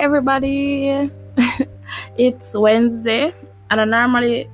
Everybody. 0.00 1.10
it's 2.16 2.56
Wednesday, 2.56 3.34
and 3.70 3.80
I 3.82 3.84
normally 3.84 4.48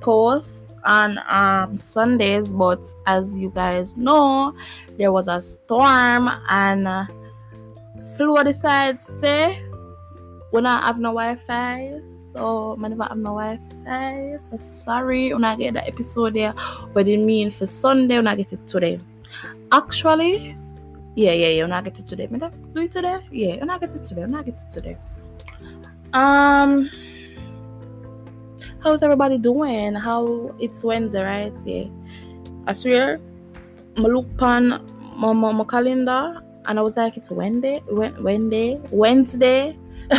post 0.00 0.72
on 0.82 1.20
um, 1.28 1.78
Sundays, 1.78 2.52
but 2.52 2.80
as 3.06 3.32
you 3.36 3.52
guys 3.54 3.96
know, 3.96 4.52
there 4.98 5.12
was 5.12 5.28
a 5.28 5.40
storm, 5.40 6.28
and 6.48 6.88
uh, 6.88 7.04
Flow 8.16 8.42
decided 8.42 9.00
say 9.04 9.62
we 10.52 10.62
not 10.62 10.82
have 10.82 10.98
no 10.98 11.10
Wi-Fi, 11.10 12.00
so 12.32 12.76
I 12.82 12.88
never 12.88 13.04
have 13.04 13.18
no 13.18 13.38
Wi-Fi. 13.38 14.38
So 14.50 14.56
sorry, 14.56 15.32
when 15.32 15.44
I 15.44 15.54
get 15.54 15.74
the 15.74 15.86
episode 15.86 16.34
there, 16.34 16.54
but 16.92 17.06
it 17.06 17.18
mean 17.18 17.52
for 17.52 17.68
Sunday 17.68 18.16
when 18.16 18.26
I 18.26 18.34
get 18.34 18.52
it 18.52 18.66
today. 18.66 18.98
Actually, 19.70 20.56
yeah, 21.18 21.32
yeah, 21.32 21.48
yeah. 21.48 21.62
When 21.62 21.72
I 21.72 21.80
get 21.82 21.98
it 21.98 22.06
today, 22.06 22.28
me 22.28 22.38
do 22.38 22.80
it 22.80 22.92
today. 22.92 23.18
Yeah, 23.32 23.56
when 23.56 23.70
I 23.70 23.78
get 23.78 23.92
it 23.92 24.04
today, 24.04 24.20
when 24.20 24.36
I 24.36 24.42
get 24.44 24.56
to 24.56 24.68
today. 24.68 24.96
Um, 26.12 26.88
how's 28.80 29.02
everybody 29.02 29.36
doing? 29.36 29.96
How 29.96 30.54
it's 30.60 30.84
Wednesday, 30.84 31.24
right? 31.24 31.52
Yeah. 31.64 31.86
I 32.68 32.72
swear, 32.72 33.20
I 33.96 34.00
look 34.00 34.40
on 34.40 34.68
my, 35.16 35.32
my, 35.32 35.50
my 35.50 35.64
calendar 35.64 36.40
and 36.66 36.78
I 36.78 36.82
was 36.82 36.96
like, 36.96 37.16
it's 37.16 37.32
Wednesday, 37.32 37.82
Wednesday, 37.90 38.80
Wednesday. 38.92 39.76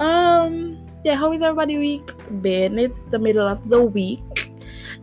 um, 0.00 0.84
yeah. 1.04 1.14
How 1.14 1.32
is 1.32 1.42
everybody 1.42 1.78
week 1.78 2.10
been? 2.42 2.76
It's 2.76 3.04
the 3.04 3.20
middle 3.20 3.46
of 3.46 3.68
the 3.68 3.80
week. 3.80 4.52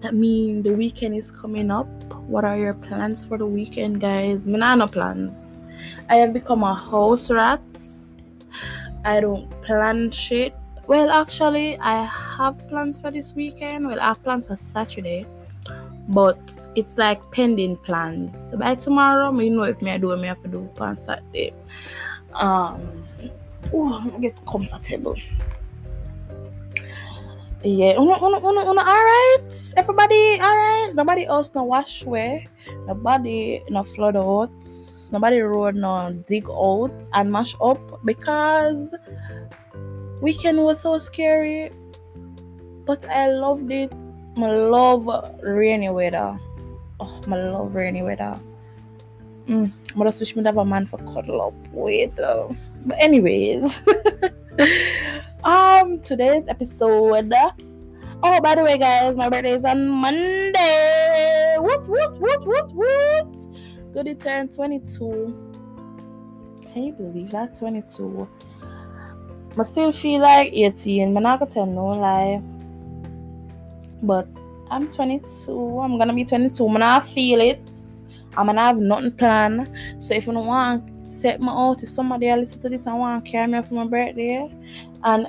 That 0.02 0.14
means 0.14 0.66
the 0.66 0.74
weekend 0.74 1.16
is 1.16 1.32
coming 1.32 1.72
up 1.72 1.88
what 2.30 2.46
are 2.46 2.58
your 2.58 2.76
plans 2.76 3.26
for 3.26 3.38
the 3.40 3.46
weekend, 3.46 4.00
guys? 4.00 4.46
Banana 4.46 4.88
plans. 4.88 5.34
I 6.10 6.18
have 6.18 6.32
become 6.32 6.64
a 6.64 6.76
house 6.76 7.32
rat. 7.32 7.62
I 9.04 9.20
don't 9.20 9.50
plan 9.64 10.12
shit. 10.12 10.56
Well, 10.86 11.10
actually, 11.10 11.78
I 11.80 12.06
have 12.06 12.68
plans 12.70 13.00
for 13.00 13.10
this 13.10 13.34
weekend. 13.34 13.88
Well, 13.88 14.00
I 14.00 14.10
have 14.10 14.24
plans 14.24 14.46
for 14.46 14.58
Saturday, 14.58 15.26
but 16.08 16.40
it's 16.76 16.98
like 16.98 17.20
pending 17.32 17.78
plans. 17.78 18.36
By 18.58 18.76
tomorrow, 18.76 19.32
me 19.32 19.50
know 19.50 19.64
if 19.64 19.82
me 19.82 19.92
I 19.92 19.98
do 19.98 20.08
what 20.08 20.20
me 20.20 20.28
have 20.28 20.42
to 20.44 20.48
do 20.48 20.70
on 20.80 20.98
Saturday. 20.98 21.54
Um, 22.34 23.08
oh, 23.74 24.20
get 24.22 24.36
comfortable. 24.46 25.16
Yeah, 27.62 28.00
uno, 28.00 28.16
uno, 28.16 28.40
uno, 28.40 28.72
uno, 28.72 28.82
all 28.82 29.04
right. 29.04 29.74
Everybody, 29.76 30.40
all 30.40 30.56
right. 30.56 30.92
Nobody 30.96 31.26
else 31.26 31.52
no 31.54 31.64
wash 31.64 32.06
way. 32.06 32.48
Nobody 32.88 33.62
no 33.70 33.84
flood 33.84 34.16
out. 34.16 34.50
Nobody 35.12 35.40
road 35.42 35.76
no 35.76 36.14
dig 36.26 36.48
out 36.50 36.94
and 37.12 37.32
mash 37.32 37.56
up 37.60 37.82
because 38.06 38.96
weekend 40.22 40.64
was 40.64 40.80
so 40.80 40.98
scary. 41.00 41.72
But 42.86 43.04
I 43.10 43.28
loved 43.28 43.70
it. 43.72 43.92
I 44.38 44.52
love 44.56 45.10
rainy 45.44 45.90
weather. 45.90 46.40
Oh, 47.02 47.22
I 47.28 47.36
love 47.36 47.76
rainy 47.76 48.04
weather. 48.04 48.40
Mm, 49.48 49.74
I 50.00 50.04
just 50.06 50.22
wish 50.22 50.34
me 50.34 50.44
have 50.46 50.56
a 50.56 50.64
man 50.64 50.86
for 50.86 50.98
cuddle 51.12 51.42
up 51.42 51.74
with. 51.74 52.16
But 52.16 52.96
anyways. 52.98 53.82
um 55.44 56.00
today's 56.02 56.48
episode 56.50 57.32
oh 58.24 58.42
by 58.42 58.56
the 58.56 58.64
way 58.64 58.78
guys 58.78 59.16
my 59.16 59.30
birthday 59.30 59.56
is 59.56 59.64
on 59.64 59.88
monday. 59.88 61.56
Whoop 61.60 61.88
whoop 61.88 62.18
whoop 62.20 62.46
whoop 62.46 62.72
whoop. 62.74 63.94
Good 63.94 64.08
it 64.08 64.20
turned 64.20 64.54
22 64.54 65.50
can 66.74 66.84
you 66.84 66.94
believe 66.94 67.32
that? 67.32 67.56
22 67.56 68.28
I 69.58 69.64
still 69.64 69.92
feel 69.92 70.22
like 70.22 70.52
18 70.54 71.16
I'm 71.16 71.24
not 71.24 71.40
gonna 71.40 71.52
tell 71.52 71.66
no 71.66 71.88
lie. 71.88 72.42
But 74.04 74.28
I'm 74.70 74.90
22 74.90 75.80
I'm 75.80 75.98
gonna 75.98 76.14
be 76.14 76.26
22 76.26 76.66
I'm 76.66 76.74
gonna 76.74 77.02
feel 77.02 77.40
it. 77.40 77.62
I'm 78.36 78.48
gonna 78.48 78.62
have 78.62 78.78
nothing 78.78 79.12
planned. 79.14 79.72
So 80.00 80.14
if 80.14 80.28
you 80.28 80.34
don't 80.34 80.46
want 80.46 80.89
set 81.10 81.42
me 81.42 81.48
out 81.50 81.84
if 81.84 81.90
somebody 81.90 82.30
else 82.30 82.42
listen 82.42 82.60
to 82.62 82.70
this. 82.70 82.86
And 82.86 83.00
want 83.00 83.26
to 83.26 83.32
carry 83.32 83.52
me 83.52 83.62
for 83.62 83.74
my 83.74 83.86
birthday. 83.86 84.50
And 85.04 85.28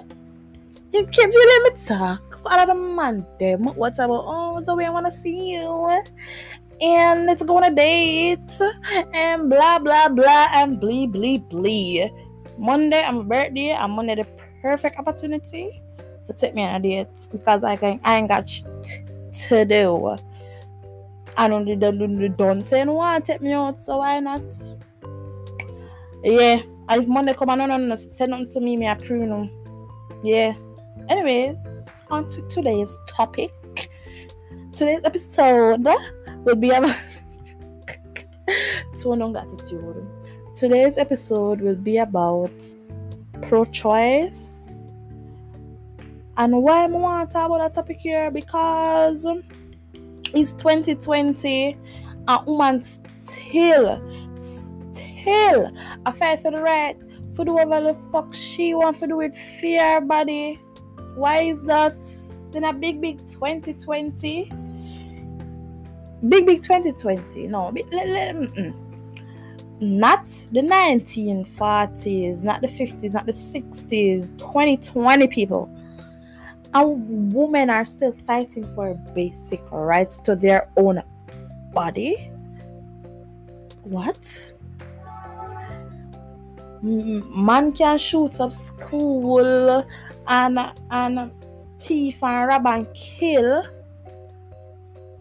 you 0.93 1.07
keep 1.07 1.33
you 1.33 1.63
let 1.63 1.73
me 1.73 1.81
talk. 1.87 2.39
For 2.41 2.53
other 2.53 2.75
man 2.75 3.27
them. 3.39 3.67
What's 3.75 3.99
about 3.99 4.25
oh 4.27 4.63
so 4.63 4.75
we 4.77 4.89
want 4.89 5.07
to 5.07 5.13
see 5.13 5.53
you? 5.53 6.03
And 6.81 7.27
let's 7.27 7.43
go 7.43 7.57
on 7.57 7.65
a 7.65 7.75
date. 7.75 8.61
And 9.15 9.51
blah 9.51 9.79
blah 9.79 10.09
blah 10.09 10.49
and 10.53 10.81
blee 10.81 11.07
blee 11.07 11.39
blee. 11.39 12.11
Monday 12.59 13.03
I'm 13.03 13.19
a 13.19 13.25
birthday 13.25 13.73
I'm 13.73 13.93
Monday 13.93 14.17
the 14.17 14.27
perfect 14.63 14.99
opportunity 14.99 15.83
to 16.27 16.33
take 16.35 16.55
me 16.55 16.63
on 16.63 16.77
a 16.77 16.81
date. 16.81 17.09
Because 17.33 17.65
I 17.65 17.77
can 17.77 18.01
I 18.05 18.19
ain't 18.19 18.29
got 18.29 18.49
shit 18.49 19.03
to 19.49 19.65
do. 19.65 20.17
I 21.37 21.49
don't 21.49 21.65
do 21.65 21.77
the 21.77 22.29
don't 22.37 22.65
say 22.65 22.85
no 22.85 22.95
one 22.95 23.23
take 23.23 23.41
me 23.41 23.53
out, 23.53 23.81
so 23.81 23.99
why 23.99 24.21
not? 24.21 24.43
Yeah, 26.23 26.61
and 26.89 27.03
if 27.03 27.09
Monday 27.09 27.35
come 27.35 27.51
on, 27.51 27.59
no, 27.59 27.67
no, 27.67 27.77
no, 27.77 27.97
say 27.97 28.27
to 28.27 28.61
me, 28.61 28.77
me 28.77 28.87
approve 28.87 29.23
no. 29.23 29.49
Yeah. 30.23 30.55
Anyways, 31.09 31.57
on 32.11 32.29
to 32.31 32.43
today's 32.49 32.97
topic. 33.07 33.53
Today's 34.75 35.01
episode 35.05 35.87
will 36.45 36.57
be 36.57 36.71
about 36.71 36.97
tone 38.99 39.23
on 39.23 39.37
attitude. 39.37 40.07
Today's 40.57 40.99
episode 40.99 41.61
will 41.61 41.77
be 41.77 41.99
about 41.99 42.51
pro-choice. 43.43 44.57
And 46.37 46.63
why 46.63 46.85
I 46.85 46.87
want 46.87 47.31
to 47.31 47.33
talk 47.33 47.47
about 47.47 47.61
that 47.61 47.73
topic 47.73 47.99
here 47.99 48.31
because 48.31 49.27
it's 50.35 50.53
2020 50.53 51.77
and 52.29 52.47
woman 52.47 52.85
still 53.19 54.01
hell. 55.21 55.73
I 56.07 56.13
fight 56.13 56.41
for 56.41 56.51
the 56.51 56.63
right, 56.63 56.97
for 57.35 57.45
do 57.45 57.55
whatever 57.55 57.93
the 57.93 58.11
fuck 58.11 58.35
she 58.35 58.75
want 58.75 58.97
for 58.97 59.07
do 59.07 59.21
it 59.21 59.35
fear 59.61 60.01
buddy. 60.01 60.61
Why 61.15 61.43
is 61.43 61.63
that? 61.65 61.97
Then 62.53 62.65
a 62.65 62.73
big 62.73 63.01
big 63.01 63.27
2020. 63.29 64.51
Big 66.29 66.47
big 66.47 66.63
2020. 66.63 67.47
No, 67.49 67.73
big, 67.73 67.93
let, 67.93 68.09
let, 68.09 68.35
mm, 68.35 68.55
mm. 68.55 68.75
not 69.81 70.27
the 70.53 70.61
1940s, 70.61 72.43
not 72.43 72.61
the 72.61 72.69
50s, 72.69 73.13
not 73.13 73.27
the 73.27 73.33
60s, 73.33 74.37
2020 74.39 75.27
people. 75.29 75.71
And 76.75 77.33
women 77.33 77.71
are 77.71 77.85
still 77.85 78.15
fighting 78.27 78.65
for 78.75 78.95
basic 79.15 79.63
rights 79.73 80.19
to 80.19 80.37
their 80.37 80.69
own 80.77 81.03
body. 81.73 82.31
What? 83.83 84.55
Man 86.83 87.73
can 87.73 87.99
shoot 87.99 88.41
up 88.41 88.53
school 88.53 89.85
and 90.27 90.59
and 90.91 91.31
thief 91.79 92.23
and 92.23 92.49
rob 92.49 92.67
and 92.67 92.93
kill. 92.95 93.65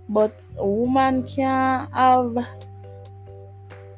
But 0.07 0.41
a 0.57 0.65
woman 0.65 1.23
can 1.27 1.87
have 1.91 2.35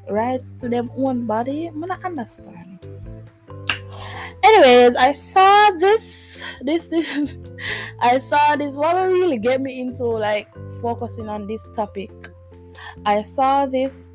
rights 0.10 0.54
to 0.60 0.70
them 0.70 0.92
own 0.98 1.26
body. 1.26 1.70
I 1.70 1.72
not 1.72 2.04
understand. 2.04 2.80
Anyways 4.44 4.96
i 4.96 5.14
saw 5.14 5.70
this 5.78 6.44
this 6.62 6.88
this 6.90 7.38
i 8.00 8.20
saw 8.20 8.56
this. 8.56 8.76
What 8.76 8.96
really 8.96 9.38
get 9.38 9.62
me 9.62 9.80
into 9.80 10.06
like 10.06 10.54
focusing 10.82 11.30
on 11.30 11.48
this 11.48 11.66
topic? 11.76 12.12
I 13.06 13.24
saw 13.24 13.66
this 13.66 14.10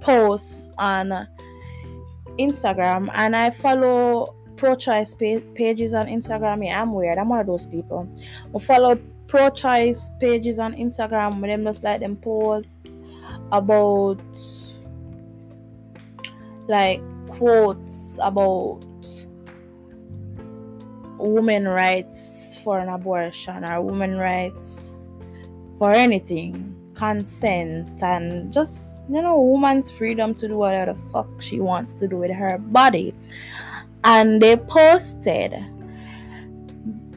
post 0.00 0.70
on 0.78 1.26
Instagram 2.38 3.08
and 3.14 3.34
I 3.36 3.50
follow 3.50 4.34
pro-choice 4.56 5.14
pages 5.14 5.94
on 5.94 6.06
Instagram. 6.06 6.64
Yeah, 6.64 6.82
I'm 6.82 6.92
weird. 6.94 7.18
I'm 7.18 7.28
one 7.28 7.40
of 7.40 7.46
those 7.46 7.66
people. 7.66 8.08
I 8.54 8.58
follow 8.58 8.98
pro-choice 9.26 10.10
pages 10.20 10.58
on 10.58 10.74
Instagram 10.74 11.40
with 11.40 11.50
them 11.50 11.64
just 11.64 11.82
like 11.82 12.00
them 12.00 12.16
post 12.16 12.68
about 13.52 14.20
like 16.68 17.00
quotes 17.28 18.18
about 18.22 18.84
women 21.18 21.66
rights 21.66 22.58
for 22.62 22.78
an 22.78 22.88
abortion 22.88 23.64
or 23.64 23.80
women 23.80 24.16
rights 24.16 24.82
for 25.78 25.92
anything, 25.92 26.74
consent 26.94 28.02
and 28.02 28.52
just 28.52 28.85
you 29.08 29.22
know, 29.22 29.40
woman's 29.40 29.90
freedom 29.90 30.34
to 30.34 30.48
do 30.48 30.56
whatever 30.56 30.92
the 30.92 31.10
fuck 31.10 31.28
she 31.40 31.60
wants 31.60 31.94
to 31.94 32.08
do 32.08 32.16
with 32.16 32.32
her 32.32 32.58
body. 32.58 33.14
And 34.04 34.40
they 34.40 34.56
posted, 34.56 35.52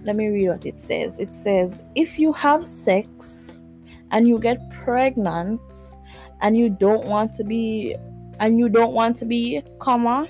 let 0.03 0.15
me 0.15 0.27
read 0.27 0.49
what 0.49 0.65
it 0.65 0.79
says. 0.79 1.19
It 1.19 1.33
says, 1.33 1.81
if 1.95 2.19
you 2.19 2.31
have 2.33 2.65
sex 2.65 3.59
and 4.11 4.27
you 4.27 4.39
get 4.39 4.59
pregnant 4.83 5.61
and 6.41 6.55
you 6.55 6.69
don't 6.69 7.05
want 7.05 7.33
to 7.35 7.43
be 7.43 7.95
and 8.39 8.57
you 8.57 8.69
don't 8.69 8.93
want 8.93 9.17
to 9.17 9.25
be, 9.25 9.61
comma, 9.79 10.27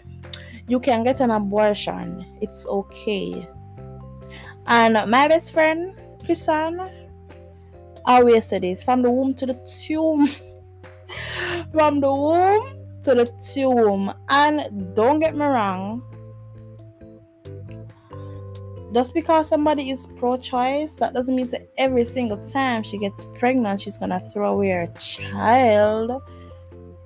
you 0.67 0.79
can 0.79 1.03
get 1.03 1.19
an 1.21 1.31
abortion. 1.31 2.25
It's 2.41 2.65
okay. 2.65 3.47
And 4.65 4.93
my 5.09 5.27
best 5.27 5.51
friend, 5.51 5.95
Chrisan, 6.25 6.89
always 8.05 8.47
say 8.47 8.59
this 8.59 8.83
from 8.83 9.01
the 9.01 9.11
womb 9.11 9.33
to 9.35 9.45
the 9.45 9.53
tomb. 9.85 10.27
from 11.73 11.99
the 11.99 12.13
womb 12.13 12.75
to 13.03 13.15
the 13.15 13.31
tomb. 13.53 14.13
And 14.29 14.95
don't 14.95 15.19
get 15.19 15.35
me 15.35 15.45
wrong, 15.45 16.03
just 18.93 19.13
because 19.13 19.47
somebody 19.47 19.91
is 19.91 20.07
pro-choice 20.17 20.95
that 20.95 21.13
doesn't 21.13 21.35
mean 21.35 21.47
that 21.47 21.69
every 21.77 22.05
single 22.05 22.37
time 22.49 22.83
she 22.83 22.97
gets 22.97 23.25
pregnant 23.37 23.81
she's 23.81 23.97
gonna 23.97 24.19
throw 24.31 24.53
away 24.53 24.69
her 24.69 24.87
child 24.97 26.21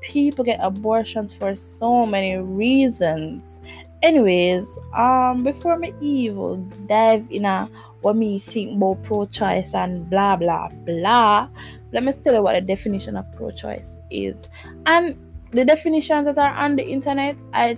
people 0.01 0.45
get 0.45 0.59
abortions 0.61 1.33
for 1.33 1.55
so 1.55 2.05
many 2.05 2.37
reasons 2.37 3.59
anyways 4.01 4.77
um 4.95 5.43
before 5.43 5.77
me 5.77 5.93
evil 6.01 6.57
dive 6.87 7.25
in 7.29 7.45
a 7.45 7.69
what 8.01 8.15
me 8.15 8.39
think 8.39 8.75
about 8.75 9.01
pro-choice 9.03 9.73
and 9.73 10.09
blah 10.09 10.35
blah 10.35 10.69
blah 10.85 11.47
let 11.93 12.03
me 12.03 12.11
tell 12.23 12.33
you 12.33 12.43
what 12.43 12.53
the 12.53 12.61
definition 12.61 13.15
of 13.15 13.25
pro-choice 13.35 13.99
is 14.09 14.49
and 14.87 15.17
the 15.51 15.63
definitions 15.63 16.25
that 16.25 16.37
are 16.37 16.53
on 16.53 16.75
the 16.75 16.83
internet 16.83 17.37
i 17.53 17.77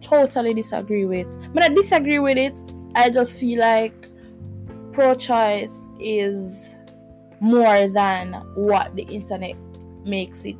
totally 0.00 0.52
disagree 0.52 1.04
with 1.04 1.26
but 1.54 1.62
i 1.62 1.68
disagree 1.68 2.18
with 2.18 2.36
it 2.36 2.54
I 2.94 3.10
just 3.10 3.38
feel 3.38 3.60
like 3.60 3.94
pro 4.92 5.14
choice 5.14 5.74
is 5.98 6.74
more 7.40 7.88
than 7.88 8.34
what 8.54 8.94
the 8.94 9.02
internet 9.02 9.56
makes 10.04 10.44
it 10.44 10.56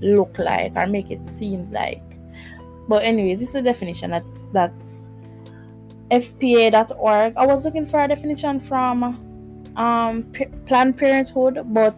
look 0.00 0.38
like 0.38 0.76
or 0.76 0.86
make 0.86 1.10
it 1.10 1.24
seems 1.26 1.70
like. 1.70 2.02
But 2.88 3.02
anyways, 3.02 3.40
this 3.40 3.50
is 3.50 3.54
a 3.56 3.62
definition 3.62 4.12
that 4.12 4.24
that's 4.52 5.08
fpa.org. 6.10 7.36
I 7.36 7.46
was 7.46 7.64
looking 7.64 7.84
for 7.84 8.00
a 8.00 8.08
definition 8.08 8.60
from 8.60 9.27
um 9.78 10.24
P- 10.32 10.50
Planned 10.66 10.98
Parenthood, 10.98 11.62
but 11.72 11.96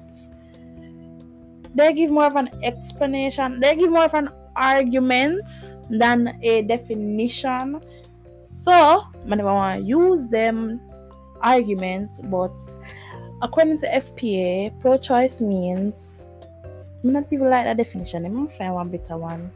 they 1.75 1.93
give 1.93 2.11
more 2.11 2.27
of 2.27 2.37
an 2.37 2.51
explanation. 2.63 3.59
They 3.59 3.75
give 3.75 3.91
more 3.91 4.05
of 4.05 4.15
an 4.15 4.29
argument 4.55 5.49
than 5.89 6.39
a 6.43 6.63
definition. 6.63 7.81
So, 8.65 8.73
I 8.73 9.35
never 9.35 9.53
want 9.53 9.81
to 9.81 9.87
use 9.87 10.29
them 10.29 10.81
arguments, 11.41 12.21
but 12.25 12.53
according 13.43 13.79
to 13.79 13.87
FPA, 13.89 14.79
pro 14.81 14.99
choice 14.99 15.41
means 15.41 16.27
I'm 17.03 17.13
not 17.13 17.33
even 17.33 17.49
like 17.49 17.65
that 17.65 17.79
definition. 17.79 18.27
I'm 18.27 18.35
gonna 18.35 18.49
find 18.51 18.75
one 18.75 18.91
better 18.91 19.17
one. 19.17 19.51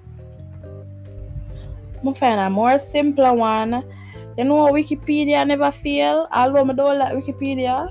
I'm 1.99 2.05
gonna 2.05 2.15
find 2.15 2.41
a 2.41 2.49
more 2.49 2.79
simpler 2.79 3.35
one. 3.35 3.85
You 4.39 4.45
know 4.45 4.73
Wikipedia 4.73 5.47
never 5.47 5.71
fail, 5.71 6.27
although 6.33 6.65
I 6.65 6.73
don't 6.73 6.99
like 6.99 7.13
Wikipedia. 7.13 7.89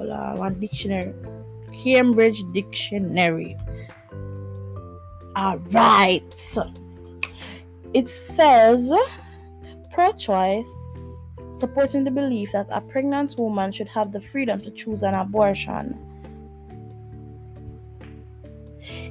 Uh, 0.00 0.36
one 0.36 0.58
dictionary. 0.60 1.14
Cambridge 1.72 2.42
Dictionary. 2.52 3.56
Alright 5.36 6.58
it 7.94 8.08
says 8.08 8.92
pro 9.92 10.12
choice 10.12 10.68
supporting 11.58 12.04
the 12.04 12.10
belief 12.10 12.52
that 12.52 12.68
a 12.70 12.80
pregnant 12.80 13.36
woman 13.38 13.72
should 13.72 13.88
have 13.88 14.12
the 14.12 14.20
freedom 14.20 14.60
to 14.60 14.70
choose 14.70 15.02
an 15.02 15.14
abortion 15.14 15.98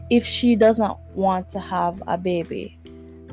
if 0.09 0.25
she 0.25 0.55
does 0.55 0.77
not 0.77 0.99
want 1.13 1.49
to 1.51 1.59
have 1.59 2.01
a 2.07 2.17
baby. 2.17 2.79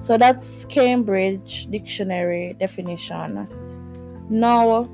So 0.01 0.19
that's 0.19 0.65
Cambridge 0.65 1.69
Dictionary 1.71 2.57
definition. 2.59 3.47
Now, 4.29 4.89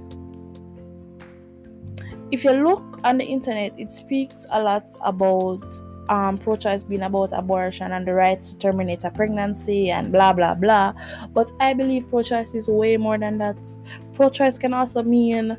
if 2.32 2.44
you 2.44 2.52
look 2.52 3.00
on 3.04 3.18
the 3.18 3.24
internet, 3.24 3.72
it 3.78 3.90
speaks 3.90 4.46
a 4.50 4.62
lot 4.62 4.84
about 5.02 5.64
um, 6.08 6.38
pro 6.38 6.56
choice 6.56 6.82
being 6.82 7.02
about 7.02 7.30
abortion 7.32 7.92
and 7.92 8.06
the 8.06 8.12
right 8.12 8.42
to 8.42 8.56
terminate 8.58 9.04
a 9.04 9.10
pregnancy 9.10 9.90
and 9.90 10.12
blah 10.12 10.32
blah 10.32 10.54
blah. 10.54 10.92
But 11.32 11.50
I 11.60 11.72
believe 11.72 12.08
pro 12.10 12.22
choice 12.22 12.52
is 12.52 12.68
way 12.68 12.96
more 12.96 13.16
than 13.16 13.38
that. 13.38 13.56
Pro 14.14 14.28
choice 14.28 14.58
can 14.58 14.74
also 14.74 15.02
mean 15.02 15.56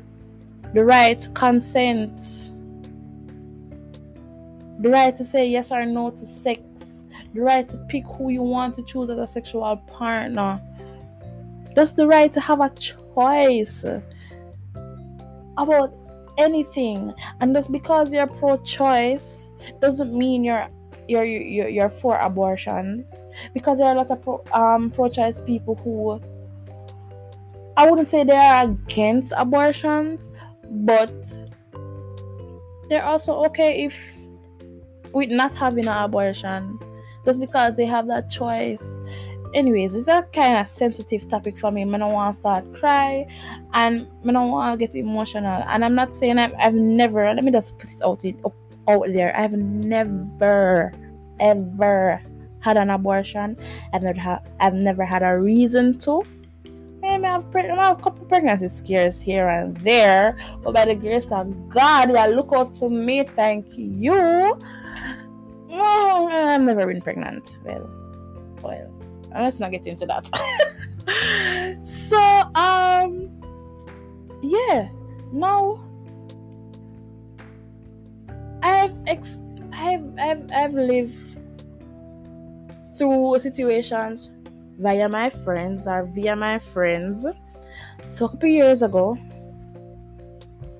the 0.74 0.84
right 0.84 1.20
to 1.20 1.28
consent, 1.30 2.18
the 4.82 4.90
right 4.90 5.16
to 5.16 5.24
say 5.24 5.48
yes 5.48 5.72
or 5.72 5.84
no 5.86 6.10
to 6.10 6.26
sex, 6.26 6.60
the 7.34 7.40
right 7.40 7.68
to 7.68 7.76
pick 7.88 8.04
who 8.04 8.30
you 8.30 8.42
want 8.42 8.74
to 8.76 8.82
choose 8.82 9.10
as 9.10 9.18
a 9.18 9.26
sexual 9.26 9.76
partner. 9.88 10.60
Just 11.74 11.96
the 11.96 12.06
right 12.06 12.32
to 12.32 12.40
have 12.40 12.60
a 12.60 12.70
choice 12.70 13.84
about 15.56 15.94
anything. 16.38 17.12
And 17.40 17.54
just 17.54 17.72
because 17.72 18.12
you're 18.12 18.26
pro 18.26 18.56
choice 18.58 19.50
doesn't 19.80 20.12
mean 20.16 20.44
you're 20.44 20.68
you're 21.08 21.24
you're, 21.24 21.68
you're 21.68 21.90
for 21.90 22.16
abortions 22.18 23.14
because 23.54 23.78
there 23.78 23.86
are 23.88 23.94
a 23.94 23.96
lot 23.96 24.10
of 24.10 24.22
pro, 24.22 24.42
um 24.52 24.90
pro-choice 24.90 25.40
people 25.40 25.74
who 25.76 26.20
I 27.76 27.90
wouldn't 27.90 28.10
say 28.10 28.22
they 28.22 28.36
are 28.36 28.64
against 28.64 29.32
abortions, 29.36 30.30
but 30.70 31.12
they're 32.88 33.04
also 33.04 33.44
okay 33.46 33.84
if 33.84 33.98
with 35.12 35.30
not 35.30 35.54
having 35.54 35.86
an 35.86 36.04
abortion 36.04 36.78
just 37.24 37.40
because 37.40 37.74
they 37.76 37.86
have 37.86 38.06
that 38.08 38.30
choice. 38.30 38.82
Anyways, 39.54 39.94
it's 39.94 40.08
a 40.08 40.22
kind 40.32 40.58
of 40.58 40.68
sensitive 40.68 41.28
topic 41.28 41.58
for 41.58 41.70
me. 41.70 41.82
I 41.82 41.98
don't 41.98 42.12
want 42.12 42.34
to 42.34 42.40
start 42.40 42.74
cry 42.74 43.26
and 43.74 44.06
I 44.26 44.32
don't 44.32 44.50
want 44.50 44.78
to 44.78 44.86
get 44.86 44.96
emotional. 44.96 45.62
And 45.66 45.84
I'm 45.84 45.94
not 45.94 46.16
saying 46.16 46.38
I've, 46.38 46.54
I've 46.58 46.74
never, 46.74 47.32
let 47.34 47.44
me 47.44 47.52
just 47.52 47.78
put 47.78 47.90
it 47.90 48.02
out 48.02 48.24
in, 48.24 48.40
out 48.88 49.06
there. 49.08 49.36
I've 49.36 49.52
never, 49.52 50.92
ever 51.38 52.22
had 52.60 52.76
an 52.76 52.90
abortion. 52.90 53.58
I've 53.92 54.02
never 54.02 54.20
had, 54.20 54.38
I've 54.60 54.74
never 54.74 55.04
had 55.04 55.22
a 55.22 55.38
reason 55.38 55.98
to. 56.00 56.22
Maybe 57.02 57.24
I've, 57.24 57.50
pre- 57.50 57.68
I 57.68 57.74
have 57.88 57.98
a 57.98 58.02
couple 58.02 58.24
pregnancy 58.26 58.68
scares 58.68 59.20
here 59.20 59.48
and 59.48 59.76
there, 59.78 60.36
but 60.62 60.72
by 60.72 60.84
the 60.84 60.94
grace 60.94 61.30
of 61.32 61.68
God, 61.68 62.12
yeah, 62.12 62.26
look 62.26 62.50
out 62.54 62.78
for 62.78 62.88
me. 62.88 63.24
Thank 63.34 63.66
you. 63.76 64.56
Oh, 65.72 66.28
I've 66.30 66.60
never 66.62 66.86
been 66.86 67.00
pregnant. 67.00 67.58
Well, 67.64 67.90
well, 68.62 69.01
let's 69.34 69.60
not 69.60 69.70
get 69.70 69.86
into 69.86 70.06
that. 70.06 70.26
so, 71.84 72.18
um, 72.54 73.30
yeah, 74.42 74.88
now 75.32 75.80
I've 78.62 78.94
ex- 79.06 79.38
I've 79.72 80.04
I've 80.18 80.50
I've 80.52 80.74
lived 80.74 81.14
through 82.96 83.38
situations 83.38 84.30
via 84.78 85.08
my 85.08 85.30
friends 85.30 85.86
or 85.86 86.04
via 86.14 86.36
my 86.36 86.58
friends. 86.58 87.26
So 88.08 88.26
a 88.26 88.28
couple 88.28 88.48
years 88.48 88.82
ago, 88.82 89.16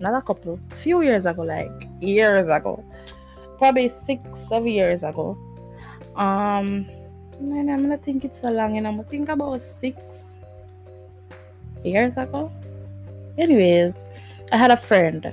not 0.01 0.15
a 0.15 0.23
couple, 0.23 0.59
few 0.75 1.03
years 1.03 1.27
ago, 1.27 1.43
like 1.43 1.89
years 2.01 2.49
ago, 2.49 2.85
probably 3.59 3.89
six, 3.89 4.23
seven 4.49 4.69
years 4.69 5.03
ago. 5.03 5.37
Um, 6.17 6.87
and 7.51 7.71
I'm 7.71 7.83
gonna 7.83 7.99
think 7.99 8.25
it's 8.25 8.41
so 8.41 8.51
long, 8.51 8.77
and 8.77 8.87
I'm 8.87 8.97
gonna 8.97 9.09
think 9.09 9.29
about 9.29 9.61
six 9.63 9.99
years 11.83 12.17
ago. 12.17 12.53
Anyways, 13.39 14.05
I 14.53 14.57
had 14.57 14.71
a 14.71 14.77
friend 14.77 15.33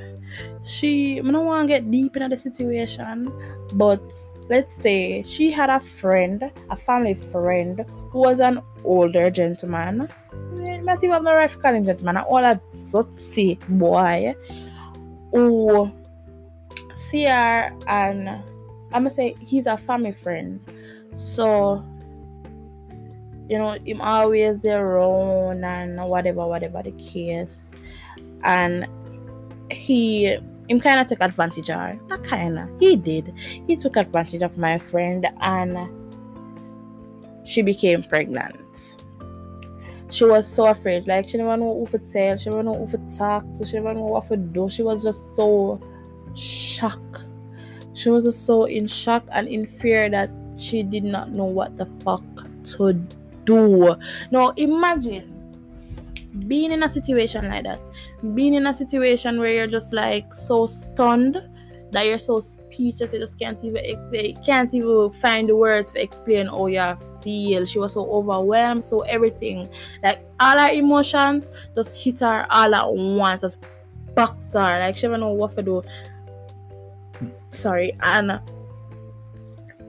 she 0.69 1.19
I 1.19 1.23
don't 1.23 1.45
want 1.45 1.67
to 1.67 1.73
get 1.73 1.89
deep 1.89 2.15
into 2.15 2.29
the 2.29 2.37
situation, 2.37 3.31
but 3.73 4.01
let's 4.49 4.73
say 4.73 5.23
she 5.23 5.51
had 5.51 5.69
a 5.69 5.79
friend, 5.79 6.51
a 6.69 6.77
family 6.77 7.15
friend, 7.15 7.85
who 8.11 8.19
was 8.19 8.39
an 8.39 8.61
older 8.83 9.29
gentleman. 9.29 10.07
Eh, 10.61 10.81
I 10.87 10.95
think 10.95 11.13
I'm 11.13 11.23
not 11.23 11.33
right 11.33 11.61
calling 11.61 11.85
gentleman, 11.85 12.17
an 12.17 12.25
older 12.27 12.59
sutsy 12.73 13.59
boy 13.67 14.35
who 15.31 15.91
see 16.95 17.25
her 17.25 17.71
and 17.87 18.29
I'm 18.29 19.03
gonna 19.03 19.11
say 19.11 19.35
he's 19.39 19.65
a 19.65 19.77
family 19.77 20.11
friend. 20.11 20.59
So 21.15 21.83
you 23.49 23.57
know, 23.57 23.77
him 23.83 23.99
always 23.99 24.59
there 24.59 24.85
around 24.85 25.65
and 25.65 25.99
whatever, 26.07 26.47
whatever 26.47 26.83
the 26.83 26.91
case. 26.91 27.71
And 28.43 28.87
he 29.71 30.37
him 30.69 30.79
kind 30.79 30.99
of 30.99 31.07
took 31.07 31.21
advantage 31.21 31.69
of 31.71 31.79
her. 31.79 31.99
Not 32.07 32.23
kind 32.23 32.59
of. 32.59 32.69
He 32.79 32.95
did. 32.95 33.33
He 33.67 33.75
took 33.75 33.97
advantage 33.97 34.43
of 34.43 34.57
my 34.57 34.77
friend 34.77 35.27
and 35.41 35.89
she 37.43 37.63
became 37.63 38.03
pregnant. 38.03 38.55
She 40.11 40.25
was 40.25 40.47
so 40.47 40.67
afraid. 40.67 41.07
Like, 41.07 41.27
she 41.27 41.37
didn't 41.37 41.59
know 41.59 41.85
who 41.85 41.97
to 41.97 41.99
tell. 42.11 42.37
She 42.37 42.45
didn't 42.45 42.65
know 42.65 42.85
who 42.85 42.97
to 42.97 43.17
talk 43.17 43.51
to. 43.53 43.65
She 43.65 43.73
didn't 43.73 43.95
know 43.95 44.05
what 44.05 44.27
to 44.27 44.37
do. 44.37 44.69
She 44.69 44.83
was 44.83 45.03
just 45.03 45.35
so 45.35 45.79
shocked. 46.35 47.23
she 47.93 48.09
was 48.09 48.23
just 48.23 48.45
so 48.45 48.65
in 48.65 48.87
shock 48.87 49.23
and 49.31 49.47
in 49.47 49.65
fear 49.65 50.09
that 50.09 50.29
she 50.57 50.83
did 50.83 51.03
not 51.03 51.31
know 51.31 51.45
what 51.45 51.77
the 51.77 51.85
fuck 52.03 52.23
to 52.63 52.93
do. 53.49 53.95
Now 54.31 54.49
imagine 54.55 55.35
being 56.47 56.71
in 56.71 56.83
a 56.83 56.91
situation 56.91 57.49
like 57.49 57.63
that, 57.63 57.79
being 58.35 58.53
in 58.53 58.67
a 58.67 58.73
situation 58.73 59.39
where 59.39 59.51
you're 59.53 59.67
just 59.67 59.93
like 59.93 60.33
so 60.33 60.67
stunned 60.67 61.37
that 61.91 62.05
you're 62.05 62.19
so 62.19 62.39
speechless, 62.39 63.13
you 63.13 63.19
just 63.19 63.39
can't 63.39 63.63
even 63.63 63.83
you 64.13 64.37
can't 64.45 64.73
even 64.73 65.11
find 65.13 65.49
the 65.49 65.55
words 65.55 65.91
to 65.91 66.01
explain 66.01 66.47
how 66.47 66.67
you 66.67 66.97
feel. 67.23 67.65
She 67.65 67.79
was 67.79 67.93
so 67.93 68.09
overwhelmed, 68.11 68.85
so 68.85 69.01
everything, 69.01 69.67
like 70.03 70.19
all 70.39 70.57
her 70.57 70.69
emotions, 70.69 71.45
just 71.75 72.01
hit 72.01 72.19
her 72.19 72.45
all 72.49 72.75
at 72.75 72.93
once, 72.93 73.41
just 73.41 73.57
box 74.15 74.53
her, 74.53 74.79
like 74.79 74.97
she 74.97 75.07
don't 75.07 75.19
know 75.19 75.29
what 75.29 75.55
to 75.55 75.63
do. 75.63 75.83
Sorry, 77.51 77.97
and 78.01 78.39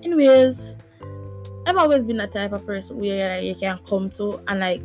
anyways, 0.03 0.77
I've 1.71 1.77
always 1.77 2.03
been 2.03 2.17
that 2.17 2.33
type 2.33 2.51
of 2.51 2.67
person 2.67 2.99
where 2.99 3.37
like, 3.37 3.45
you 3.45 3.55
can 3.55 3.79
come 3.89 4.11
to 4.11 4.41
and 4.49 4.59
like 4.59 4.83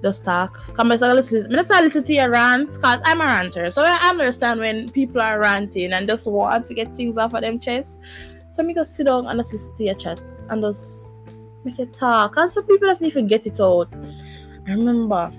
just 0.00 0.24
talk. 0.24 0.74
Come 0.74 0.92
I 0.92 0.94
listen, 0.94 1.52
I 1.52 1.82
listen 1.82 2.04
to 2.04 2.14
your 2.14 2.30
rant 2.30 2.72
because 2.72 3.00
I'm 3.04 3.20
a 3.20 3.24
ranter. 3.24 3.68
So 3.68 3.82
I 3.82 3.96
understand 4.08 4.60
when 4.60 4.90
people 4.90 5.20
are 5.20 5.40
ranting 5.40 5.92
and 5.92 6.06
just 6.06 6.28
want 6.28 6.68
to 6.68 6.74
get 6.74 6.94
things 6.94 7.18
off 7.18 7.34
of 7.34 7.40
them 7.40 7.58
chest. 7.58 7.98
So 8.52 8.62
me 8.62 8.74
just 8.74 8.94
sit 8.94 9.06
down 9.06 9.26
and 9.26 9.40
just 9.40 9.52
listen 9.52 9.76
to 9.76 9.84
your 9.84 9.96
chat 9.96 10.20
and 10.50 10.62
just 10.62 11.08
make 11.64 11.80
it 11.80 11.94
talk. 11.94 12.36
And 12.36 12.48
some 12.48 12.64
people 12.64 12.86
just 12.86 13.00
need 13.00 13.12
to 13.14 13.22
get 13.22 13.46
it 13.46 13.60
out. 13.60 13.92
I 14.68 14.70
remember 14.70 15.32